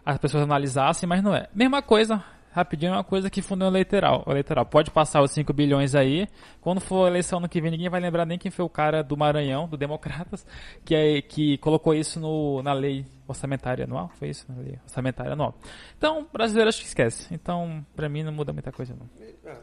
[0.04, 1.48] as pessoas analisassem, mas não é.
[1.54, 4.24] Mesma coisa, rapidinho, é uma coisa que fundou eleitoral.
[4.26, 6.28] Eleitoral pode passar os 5 bilhões aí,
[6.60, 9.02] quando for a eleição ano que vem, ninguém vai lembrar nem quem foi o cara
[9.02, 10.44] do Maranhão, do Democratas,
[10.84, 14.10] que, é, que colocou isso no, na lei orçamentária anual.
[14.18, 14.44] Foi isso?
[14.52, 15.54] Na lei orçamentária anual.
[15.96, 17.32] Então, brasileiro acho que esquece.
[17.32, 19.08] Então, pra mim, não muda muita coisa, não.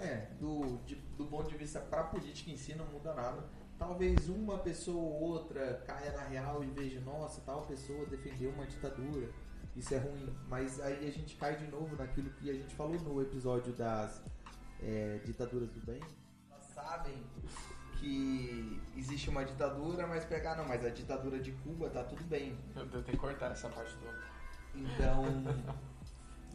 [0.01, 3.43] É, do, de- do ponto de vista pra política em si não muda nada.
[3.77, 8.65] Talvez uma pessoa ou outra caia na real e veja, nossa, tal pessoa defendeu uma
[8.65, 9.29] ditadura.
[9.75, 10.33] Isso é ruim.
[10.47, 14.23] Mas aí a gente cai de novo naquilo que a gente falou no episódio das
[14.81, 15.99] é, ditaduras do bem.
[16.49, 17.21] Elas sabem
[17.99, 22.57] que existe uma ditadura, mas pegar não, mas a ditadura de Cuba tá tudo bem.
[22.77, 24.07] Eu tenho que cortar essa parte do.
[24.73, 25.25] Então,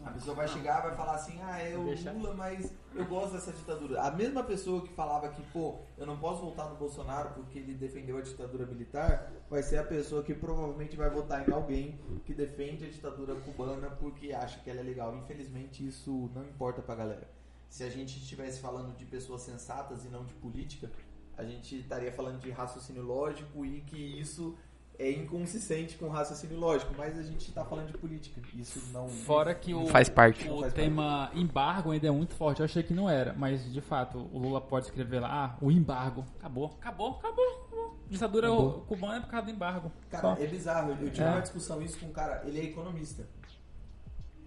[0.04, 1.94] a pessoa vai chegar vai falar assim: ah, é o.
[2.14, 4.02] Lula, mas eu gosto dessa ditadura.
[4.02, 7.74] A mesma pessoa que falava que, pô, eu não posso votar no Bolsonaro porque ele
[7.74, 12.34] defendeu a ditadura militar, vai ser a pessoa que provavelmente vai votar em alguém que
[12.34, 15.16] defende a ditadura cubana porque acha que ela é legal.
[15.16, 17.28] Infelizmente, isso não importa pra galera.
[17.68, 20.90] Se a gente estivesse falando de pessoas sensatas e não de política,
[21.36, 24.56] a gente estaria falando de raciocínio lógico e que isso
[24.98, 28.40] é inconsistente com raciocínio lógico, mas a gente tá falando de política.
[28.54, 29.08] Isso não.
[29.08, 30.48] Fora que o, Faz parte.
[30.48, 32.60] o Faz tema embargo ainda é muito forte.
[32.60, 35.70] Eu achei que não era, mas de fato o Lula pode escrever lá, ah, o
[35.70, 36.24] embargo.
[36.38, 36.76] Acabou.
[36.80, 37.44] Acabou, acabou.
[37.66, 37.98] acabou.
[38.08, 38.72] Ditadura Acabou.
[38.86, 39.92] cubana é por causa do embargo.
[40.10, 40.42] Cara, Só.
[40.42, 40.90] é bizarro.
[41.00, 41.30] Eu tive É.
[41.30, 43.26] uma discussão isso com um cara, ele é economista.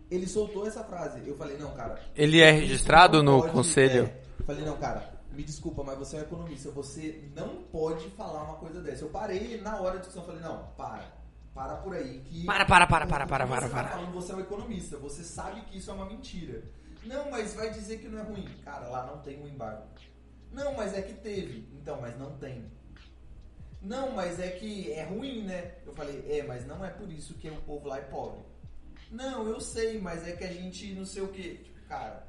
[0.10, 1.22] Ele soltou essa frase.
[1.28, 2.00] Eu falei, não, cara.
[2.16, 4.06] Ele é registrado no pode- conselho?
[4.06, 4.22] é.
[4.40, 6.72] Eu falei, não, cara, me desculpa, mas você é um economista.
[6.72, 9.04] Você não pode falar uma coisa dessa.
[9.06, 10.26] Eu parei na hora da discussão.
[10.26, 11.16] Falei, não, para.
[11.54, 12.22] Para por aí.
[12.22, 13.90] Que Para, para, para, para, que para, você para, tá para.
[13.90, 14.98] falando, você é um economista.
[14.98, 16.64] Você sabe que isso é uma mentira.
[17.06, 18.48] Não, mas vai dizer que não é ruim.
[18.66, 19.84] Cara, lá não tem um embargo.
[20.52, 21.70] Não, mas é que teve.
[21.74, 22.66] Então, mas não tem.
[23.80, 25.76] Não, mas é que é ruim, né?
[25.86, 28.42] Eu falei, é, mas não é por isso que o povo lá é pobre.
[29.12, 31.62] Não, eu sei, mas é que a gente não sei o quê.
[31.64, 32.28] Tipo, cara,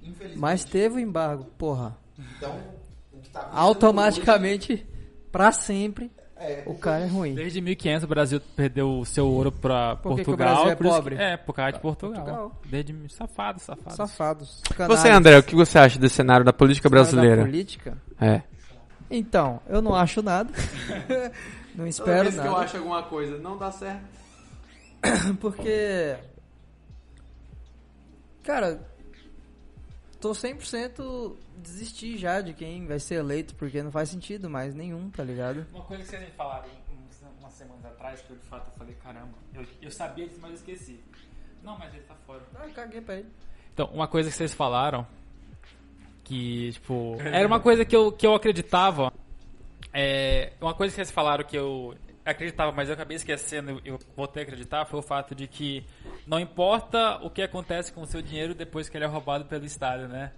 [0.00, 0.38] infelizmente.
[0.38, 2.03] Mas teve o embargo, porra.
[2.18, 2.60] Então,
[3.12, 4.86] o que tá Automaticamente,
[5.32, 7.34] pra sempre, é, o cara é ruim.
[7.34, 10.54] Desde 1500 o Brasil perdeu o seu ouro pra Por que que o Portugal.
[10.54, 11.16] Brasil é por isso pobre?
[11.16, 12.24] que- é, por causa de Portugal.
[12.24, 12.62] Portugal.
[12.66, 13.96] Desde safado, safado.
[13.96, 14.62] Safados.
[14.88, 15.08] Você.
[15.08, 17.42] André, o que você acha desse cenário da política Cenário brasileira?
[17.42, 17.98] Da política?
[18.20, 18.42] É.
[19.10, 20.50] Então, eu não acho nada.
[21.74, 22.48] não espero nada.
[22.76, 24.04] alguma coisa não dá certo.
[25.40, 26.16] Porque
[28.42, 28.78] Cara,
[30.24, 35.10] tô 100% desistir já de quem vai ser eleito, porque não faz sentido mais nenhum,
[35.10, 35.66] tá ligado?
[35.70, 36.66] Uma coisa que vocês me falaram
[37.38, 40.52] umas semanas atrás, que eu de fato eu falei, caramba, eu, eu sabia disso, mas
[40.52, 40.98] eu esqueci.
[41.62, 42.40] Não, mas ele tá fora.
[42.54, 43.28] Ah, caguei pra ele.
[43.74, 45.06] Então, uma coisa que vocês falaram,
[46.22, 49.12] que, tipo, era uma coisa que eu, que eu acreditava,
[49.92, 51.94] é, uma coisa que vocês falaram que eu
[52.24, 55.84] acreditava, mas eu acabei esquecendo, eu voltei a acreditar, foi o fato de que
[56.26, 59.64] não importa o que acontece com o seu dinheiro depois que ele é roubado pelo
[59.64, 60.32] Estado, né?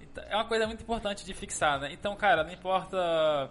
[0.00, 1.92] Então, é uma coisa muito importante de fixar, né?
[1.92, 3.50] Então, cara, não importa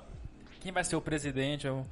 [0.59, 1.67] quem vai ser o presidente.
[1.67, 1.85] ou-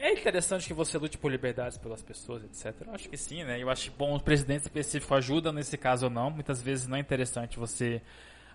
[0.00, 2.74] É interessante que você lute por liberdades pelas pessoas, etc.
[2.86, 3.60] Eu acho que sim, né?
[3.62, 6.30] Eu acho bom o presidente específico ajuda nesse caso ou não.
[6.30, 8.02] Muitas vezes não é interessante você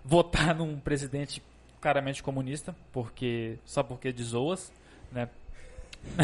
[0.04, 1.42] votar num presidente
[1.80, 4.72] claramente comunista, porque só porque de zoas,
[5.10, 5.28] né?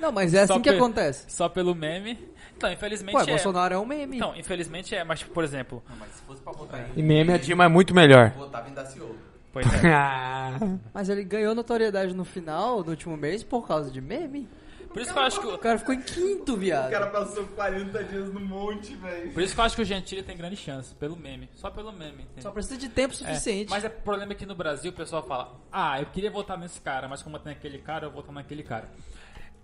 [0.00, 1.24] Não, mas é Só assim que acontece.
[1.28, 2.18] Só pelo meme.
[2.56, 3.26] Então, infelizmente Ué, é.
[3.26, 4.16] Bolsonaro é um meme.
[4.16, 7.32] Então, infelizmente é, mas por exemplo, Não, mas se fosse pra votar E em meme
[7.32, 8.30] a Dilma é muito melhor.
[8.30, 9.16] votava em Daciolo.
[9.52, 9.80] pois é.
[10.92, 14.46] Mas ele ganhou notoriedade no final do último mês por causa de meme.
[14.92, 16.90] Por isso que eu acho que O o- cara ficou em quinto, viado.
[17.12, 19.32] passou 40 dias no monte, velho.
[19.32, 21.92] por isso que eu acho que o Gentili tem grande chance pelo meme, só pelo
[21.92, 22.24] meme.
[22.24, 22.42] entendeu?
[22.42, 23.70] Só precisa de tempo É, suficiente.
[23.70, 26.80] mas o problema é que no Brasil o pessoal fala: Ah, eu queria votar nesse
[26.80, 28.88] cara, mas como tem aquele cara, eu vou votar naquele cara.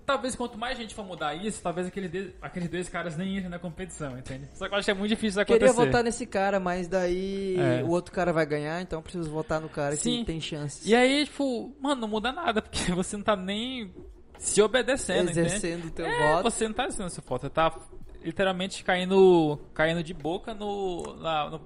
[0.07, 3.51] Talvez quanto mais gente for mudar isso, talvez aquele de- aqueles dois caras nem entrem
[3.51, 4.49] na competição, entende?
[4.55, 5.87] Só que eu acho que é muito difícil isso Queria acontecer.
[5.87, 7.83] votar nesse cara, mas daí É.
[7.83, 10.21] o outro cara vai ganhar, então eu preciso votar no cara Sim.
[10.21, 10.87] que tem chances.
[10.87, 13.93] E aí, tipo, mano, não muda nada, porque você não tá nem
[14.39, 15.41] se obedecendo, entende?
[15.47, 16.43] Exercendo o teu É, voto.
[16.45, 17.77] você não tá exercendo seu voto, você tá
[18.23, 21.61] literalmente caindo, caindo de boca no, na- no,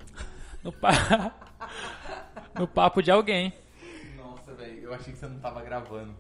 [0.65, 0.91] no, pa-
[2.59, 3.53] no papo de alguém.
[4.17, 6.15] Nossa, velho, eu achei que você não tava gravando.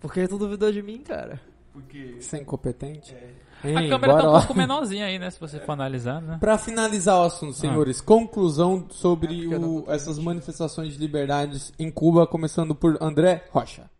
[0.00, 1.40] Porque tu duvidou de mim, cara.
[1.72, 2.16] Porque.
[2.18, 3.14] Você é incompetente?
[3.62, 5.30] A Hein, câmera tá um pouco menorzinha aí, né?
[5.30, 6.38] Se você for analisar, né?
[6.40, 12.26] Pra finalizar o assunto, senhores, conclusão sobre É o- essas manifestações de liberdades em Cuba,
[12.26, 13.90] começando por André Rocha.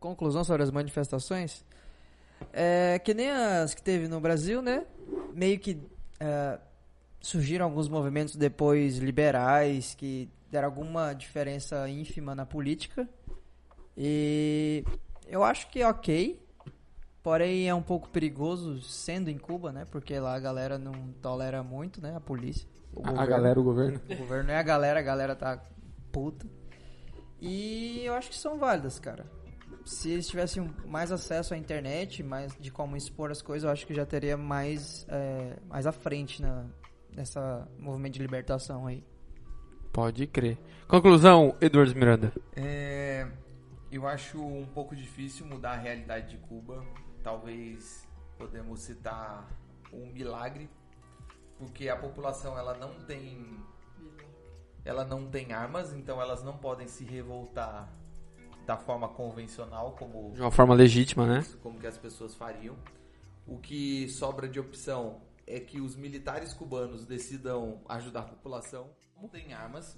[0.00, 1.64] Conclusão sobre as manifestações.
[2.52, 4.84] É que nem as que teve no Brasil, né?
[5.32, 5.80] Meio que
[6.18, 6.58] é,
[7.22, 13.08] surgiram alguns movimentos depois liberais que deram alguma diferença ínfima na política.
[13.96, 14.84] E
[15.28, 16.42] eu acho que é ok.
[17.22, 19.86] Porém é um pouco perigoso sendo em Cuba, né?
[19.88, 20.92] Porque lá a galera não
[21.22, 22.16] tolera muito, né?
[22.16, 22.68] A polícia.
[22.92, 23.26] a governo.
[23.26, 24.00] galera, o governo.
[24.10, 25.62] O governo é a galera, a galera tá
[26.10, 26.44] puta.
[27.40, 29.24] E eu acho que são válidas, cara.
[29.84, 33.86] Se eles tivessem mais acesso à internet, mais de como expor as coisas, eu acho
[33.86, 36.66] que já teria mais, é, mais à frente na,
[37.14, 39.04] nessa movimento de libertação aí.
[39.92, 40.58] Pode crer.
[40.88, 42.32] Conclusão, Eduardo Miranda.
[42.56, 43.26] É,
[43.90, 46.82] eu acho um pouco difícil mudar a realidade de Cuba.
[47.22, 48.08] Talvez
[48.38, 49.48] podemos citar
[49.92, 50.68] um milagre,
[51.58, 53.60] porque a população ela não tem
[54.84, 57.88] ela não tem armas, então elas não podem se revoltar
[58.66, 61.44] da forma convencional como De uma forma legítima, né?
[61.62, 62.76] como que as pessoas fariam.
[63.46, 68.90] O que sobra de opção é que os militares cubanos decidam ajudar a população.
[69.20, 69.96] Não tem armas.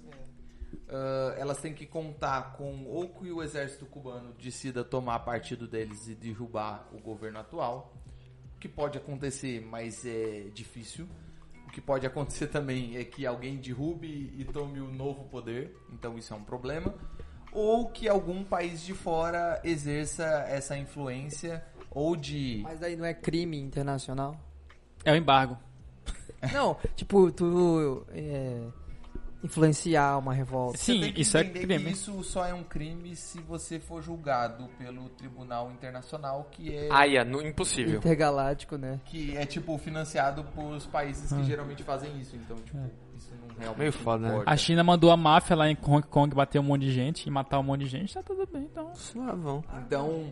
[0.87, 6.07] Ah, elas têm que contar com ou que o exército cubano decida tomar partido deles
[6.07, 7.93] e derrubar o governo atual.
[8.55, 11.07] O que pode acontecer, mas é difícil.
[11.67, 15.75] O que pode acontecer também é que alguém derrube e tome o novo poder.
[15.91, 16.93] Então isso é um problema
[17.51, 23.13] ou que algum país de fora exerça essa influência ou de Mas daí não é
[23.13, 24.37] crime internacional?
[25.05, 25.57] É o embargo.
[26.53, 28.61] Não, tipo, tu é,
[29.43, 30.77] influenciar uma revolta.
[30.77, 31.91] Sim, Você tem que isso é crime.
[31.91, 37.23] isso só é um crime se você for julgado pelo Tribunal Internacional que é Aia,
[37.23, 37.97] no, impossível.
[37.97, 38.99] Intergaláctico, né?
[39.05, 41.37] que é tipo financiado por países Ah.
[41.37, 42.35] que geralmente fazem isso.
[42.35, 42.77] Então, tipo,
[43.15, 44.29] isso não realmente Meio foda, né?
[44.33, 44.51] importa.
[44.51, 47.31] A China mandou a máfia lá em Hong Kong bater um monte de gente e
[47.31, 48.93] matar um monte de gente, tá tudo bem, então.
[48.95, 49.63] Suavão.
[49.85, 50.31] Então,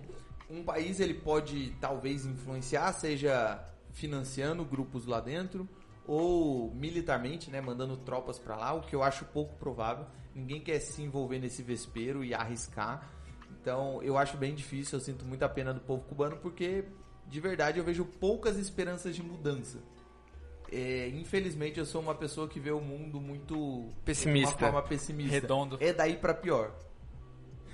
[0.50, 3.60] um país ele pode talvez influenciar, seja
[3.94, 5.68] financiando grupos lá dentro
[6.06, 10.06] ou militarmente, né, mandando tropas pra lá, o que eu acho pouco provável.
[10.36, 13.10] Ninguém quer se envolver nesse vespeiro e arriscar.
[13.62, 16.84] Então, eu acho bem difícil, eu sinto muita pena do povo cubano porque
[17.28, 19.80] de verdade eu vejo poucas esperanças de mudança.
[20.72, 24.58] É, infelizmente eu sou uma pessoa que vê o mundo muito Pessimista.
[24.58, 25.32] de uma forma pessimista.
[25.32, 25.78] Redondo.
[25.80, 26.74] É daí pra pior.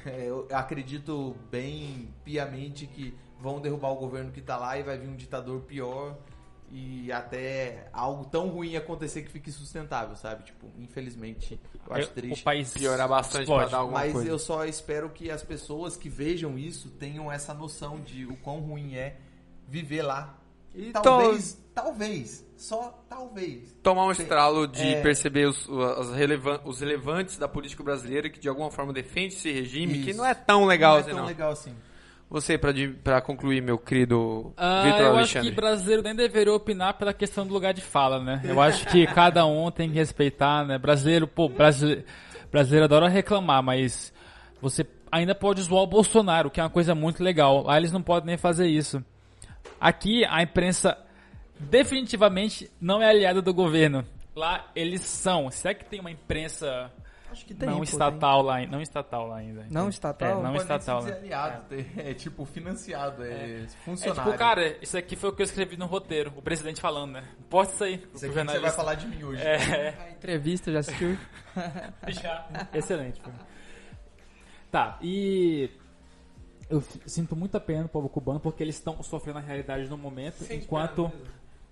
[0.05, 4.97] É, eu acredito bem piamente que vão derrubar o governo que tá lá e vai
[4.97, 6.17] vir um ditador pior
[6.71, 10.43] e até algo tão ruim acontecer que fique sustentável, sabe?
[10.43, 12.43] Tipo, infelizmente, eu acho o triste.
[12.43, 13.71] país Piorar bastante pra explode.
[13.71, 14.29] dar alguma Mas coisa.
[14.29, 18.59] eu só espero que as pessoas que vejam isso tenham essa noção de o quão
[18.59, 19.17] ruim é
[19.67, 20.35] viver lá.
[20.75, 23.73] E Então- talvez, talvez, só talvez.
[23.81, 25.01] Tomar um estralo de É.
[25.01, 25.67] perceber os,
[25.97, 30.11] as relevan- os relevantes da política brasileira que de alguma forma defende esse regime, que
[30.11, 30.17] Isso.
[30.19, 31.25] não é tão legal não é assim, tão não.
[31.25, 31.75] legal assim.
[32.30, 35.49] Você, pra concluir, meu querido Ah, Vitor eu acho Alexandre.
[35.49, 38.41] que brasileiro nem deveria opinar pela questão do lugar de fala, né?
[38.43, 40.77] Eu acho que cada um tem que respeitar, né?
[40.77, 42.03] Brasileiro, pô, brasileiro,
[42.51, 44.13] brasileiro adora reclamar, mas
[44.61, 47.63] você ainda pode zoar o Bolsonaro, que é uma coisa muito legal.
[47.63, 49.03] Lá eles não podem nem fazer isso.
[49.82, 50.95] Aqui a imprensa
[51.59, 54.05] definitivamente não é aliada do governo.
[54.36, 55.49] Lá eles são.
[55.49, 56.91] Se é que tem uma imprensa
[57.39, 57.69] Acho que tem.
[57.69, 59.65] não pô, estatal lá, não estatal lá ainda.
[59.71, 60.29] Não estatal?
[60.29, 60.99] É, não Pode estatal.
[60.99, 62.13] dizer aliado, é.
[62.13, 64.23] tipo financiado, é, É funcionário.
[64.25, 67.23] tipo, cara, isso aqui foi o que eu escrevi no roteiro, o presidente falando, né?
[67.49, 67.93] Posta isso aí.
[68.13, 69.41] Isso aqui você vai falar de mim hoje.
[69.41, 71.17] É, A entrevista, já assistiu?
[72.09, 72.67] já.
[72.73, 73.21] Excelente.
[73.21, 73.39] filme.
[74.69, 75.69] Tá, e
[76.69, 80.45] eu sinto muita pena do povo cubano porque eles estão sofrendo a realidade no momento,
[80.51, 81.09] enquanto.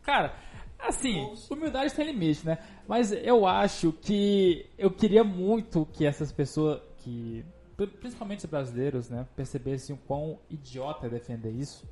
[0.02, 0.34] Cara,
[0.80, 2.58] assim, humildade tem limite, né?
[2.88, 7.44] Mas eu acho que eu queria muito que essas pessoas, que
[7.76, 11.86] pri- principalmente os brasileiros, né, percebessem o quão idiota é defender isso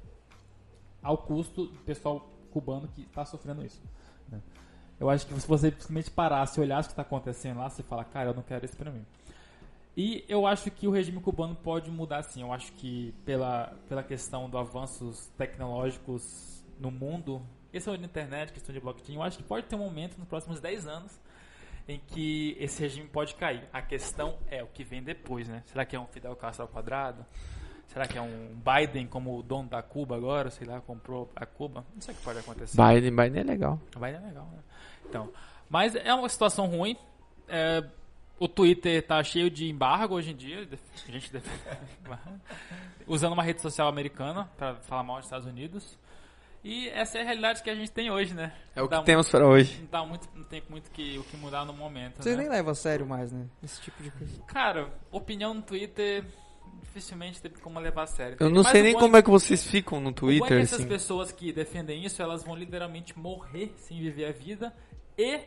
[1.01, 3.81] ao custo do pessoal cubano que está sofrendo isso.
[4.29, 4.39] né?
[4.99, 7.83] Eu acho que se você simplesmente parasse e olhasse o que está acontecendo lá, você
[7.83, 9.05] fala, cara, eu não quero isso pra mim.
[9.97, 12.41] E eu acho que o regime cubano pode mudar sim.
[12.41, 17.41] Eu acho que pela, pela questão dos avanços tecnológicos no mundo,
[17.75, 20.61] questão de internet, questão de blockchain, eu acho que pode ter um momento nos próximos
[20.61, 21.19] 10 anos
[21.87, 23.67] em que esse regime pode cair.
[23.73, 25.61] A questão é o que vem depois, né?
[25.65, 27.25] Será que é um Fidel Castro ao quadrado?
[27.87, 31.45] Será que é um Biden como o dono da Cuba agora, sei lá, comprou a
[31.45, 31.85] Cuba?
[31.93, 32.77] Não sei o que pode acontecer.
[32.81, 33.79] Biden, Biden é legal.
[33.97, 34.59] Vai é legal, né?
[35.07, 35.31] Então,
[35.69, 36.97] mas é uma situação ruim.
[37.47, 37.83] É,
[38.39, 40.67] o Twitter tá cheio de embargo hoje em dia.
[41.07, 41.45] A gente def-
[43.05, 45.97] usando uma rede social americana para falar mal dos Estados Unidos.
[46.67, 48.51] E essa é a realidade que a gente tem hoje, né?
[48.75, 49.81] É o que temos para hoje.
[49.81, 52.23] Não, dá muito, não tem muito que, o que mudar no momento.
[52.23, 52.41] Vocês né?
[52.41, 53.45] nem levam a sério mais, né?
[53.61, 54.41] Esse tipo de coisa.
[54.47, 56.25] Cara, opinião no Twitter
[56.81, 58.37] dificilmente tem como levar a sério.
[58.39, 60.89] Eu não Mas sei nem como é que vocês ficam no é Twitter, essas assim.
[60.89, 64.73] pessoas que defendem isso, elas vão literalmente morrer sem viver a vida
[65.15, 65.41] e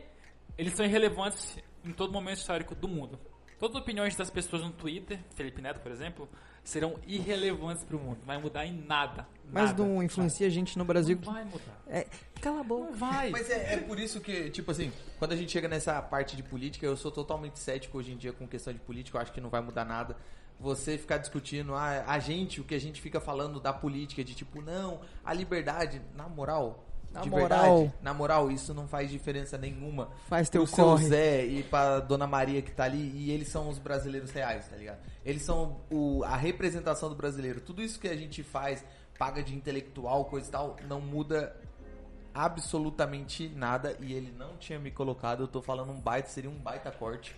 [0.57, 3.19] eles são irrelevantes em todo momento histórico do mundo.
[3.59, 6.29] Todas as opiniões das pessoas no Twitter, Felipe Neto, por exemplo,
[6.69, 8.17] serão irrelevantes para o mundo.
[8.19, 9.27] Não vai mudar em nada.
[9.51, 9.83] Mas nada.
[9.83, 11.19] não influencia a gente no Brasil.
[11.25, 11.81] Não vai mudar.
[11.87, 12.05] É,
[12.39, 12.91] cala a boca.
[12.91, 13.31] Não vai.
[13.31, 16.43] Mas é, é por isso que, tipo assim, quando a gente chega nessa parte de
[16.43, 19.41] política, eu sou totalmente cético hoje em dia com questão de política, eu acho que
[19.41, 20.15] não vai mudar nada.
[20.59, 24.35] Você ficar discutindo, ah, a gente, o que a gente fica falando da política, de
[24.35, 27.77] tipo, não, a liberdade, na moral, Na de moral.
[27.77, 30.09] verdade, na moral, isso não faz diferença nenhuma.
[30.27, 31.07] Faz teu pro seu corre.
[31.07, 34.75] Zé e pra Dona Maria que tá ali, e eles são os brasileiros reais, tá
[34.75, 34.99] ligado?
[35.25, 37.61] Eles são o, a representação do brasileiro.
[37.61, 38.85] Tudo isso que a gente faz,
[39.17, 41.55] paga de intelectual, coisa e tal, não muda
[42.33, 43.95] absolutamente nada.
[43.99, 47.35] E ele não tinha me colocado, eu tô falando um baita, seria um baita corte.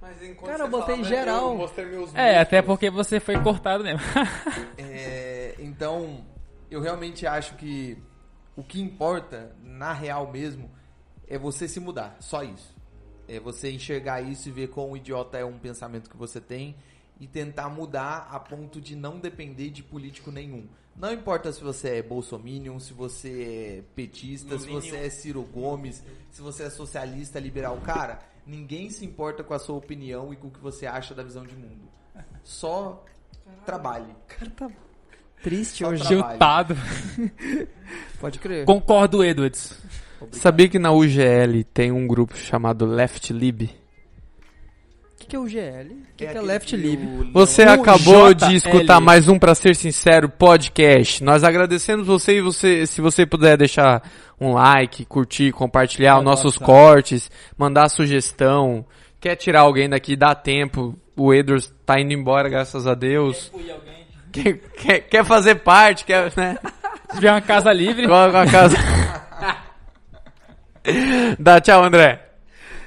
[0.00, 1.48] Mas enquanto Cara, eu você botei falava, geral.
[1.52, 4.00] eu mostrei meus É, até porque você foi cortado mesmo.
[4.76, 6.24] É, então,
[6.70, 7.96] eu realmente acho que
[8.56, 10.70] o que importa, na real mesmo,
[11.26, 12.16] é você se mudar.
[12.20, 12.74] Só isso.
[13.26, 16.76] É você enxergar isso e ver quão idiota é um pensamento que você tem
[17.18, 20.68] e tentar mudar a ponto de não depender de político nenhum.
[20.96, 26.04] Não importa se você é bolsominion, se você é petista, se você é Ciro Gomes,
[26.30, 27.80] se você é socialista, liberal.
[27.80, 31.22] Cara, ninguém se importa com a sua opinião e com o que você acha da
[31.22, 31.88] visão de mundo.
[32.44, 33.04] Só
[33.64, 34.14] trabalhe.
[34.28, 34.70] cara tá
[35.44, 36.04] triste Só hoje.
[38.18, 38.64] Pode crer.
[38.64, 39.78] Concordo, Edwards.
[40.32, 43.64] Sabia que na UGL tem um grupo chamado Left Lib?
[43.64, 45.90] O que, que é o GL?
[45.90, 47.30] O que, que é Left Lib?
[47.32, 48.48] Você O acabou JL.
[48.48, 51.22] de escutar mais um Pra Ser Sincero podcast.
[51.22, 54.02] Nós agradecemos você e você, se você puder deixar
[54.40, 56.64] um like, curtir, compartilhar os nossos Nossa.
[56.64, 58.84] cortes, mandar sugestão,
[59.20, 60.94] quer tirar alguém daqui, dá tempo.
[61.16, 63.50] O Edwards tá indo embora, graças a Deus.
[64.34, 66.58] Quer, quer, quer fazer parte, quer, né?
[67.10, 68.76] Se tiver uma casa livre, Coloca a casa.
[71.38, 72.20] Dá tchau, André.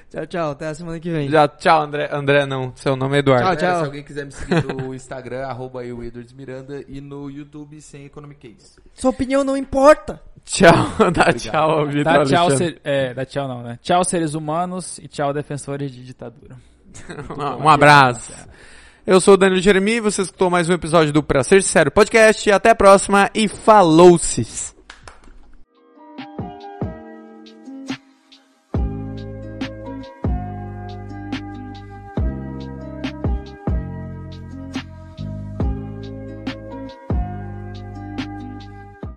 [0.10, 0.52] Tchau, tchau.
[0.52, 1.30] Até a semana que vem.
[1.30, 2.10] Já, tchau, André.
[2.12, 3.44] André não, seu nome é Eduardo.
[3.46, 3.80] Tchau, É, tchau.
[3.80, 8.06] se alguém quiser me seguir no Instagram, arroba eu, Edwards Miranda, e no YouTube, sem
[8.06, 8.76] Economic Case.
[8.94, 10.22] Sua opinião não importa.
[10.44, 10.74] Tchau,
[11.14, 13.80] dá tchau, Vitor dá tchau, ser, é, dá tchau não, né?
[13.82, 16.56] Tchau seres humanos e tchau defensores de ditadura.
[17.38, 18.34] Um, um abraço.
[19.08, 22.52] Eu sou o Danilo Jeremi, você escutou mais um episódio do Pra Ser Sincero Podcast.
[22.52, 24.77] Até a próxima e falou-se!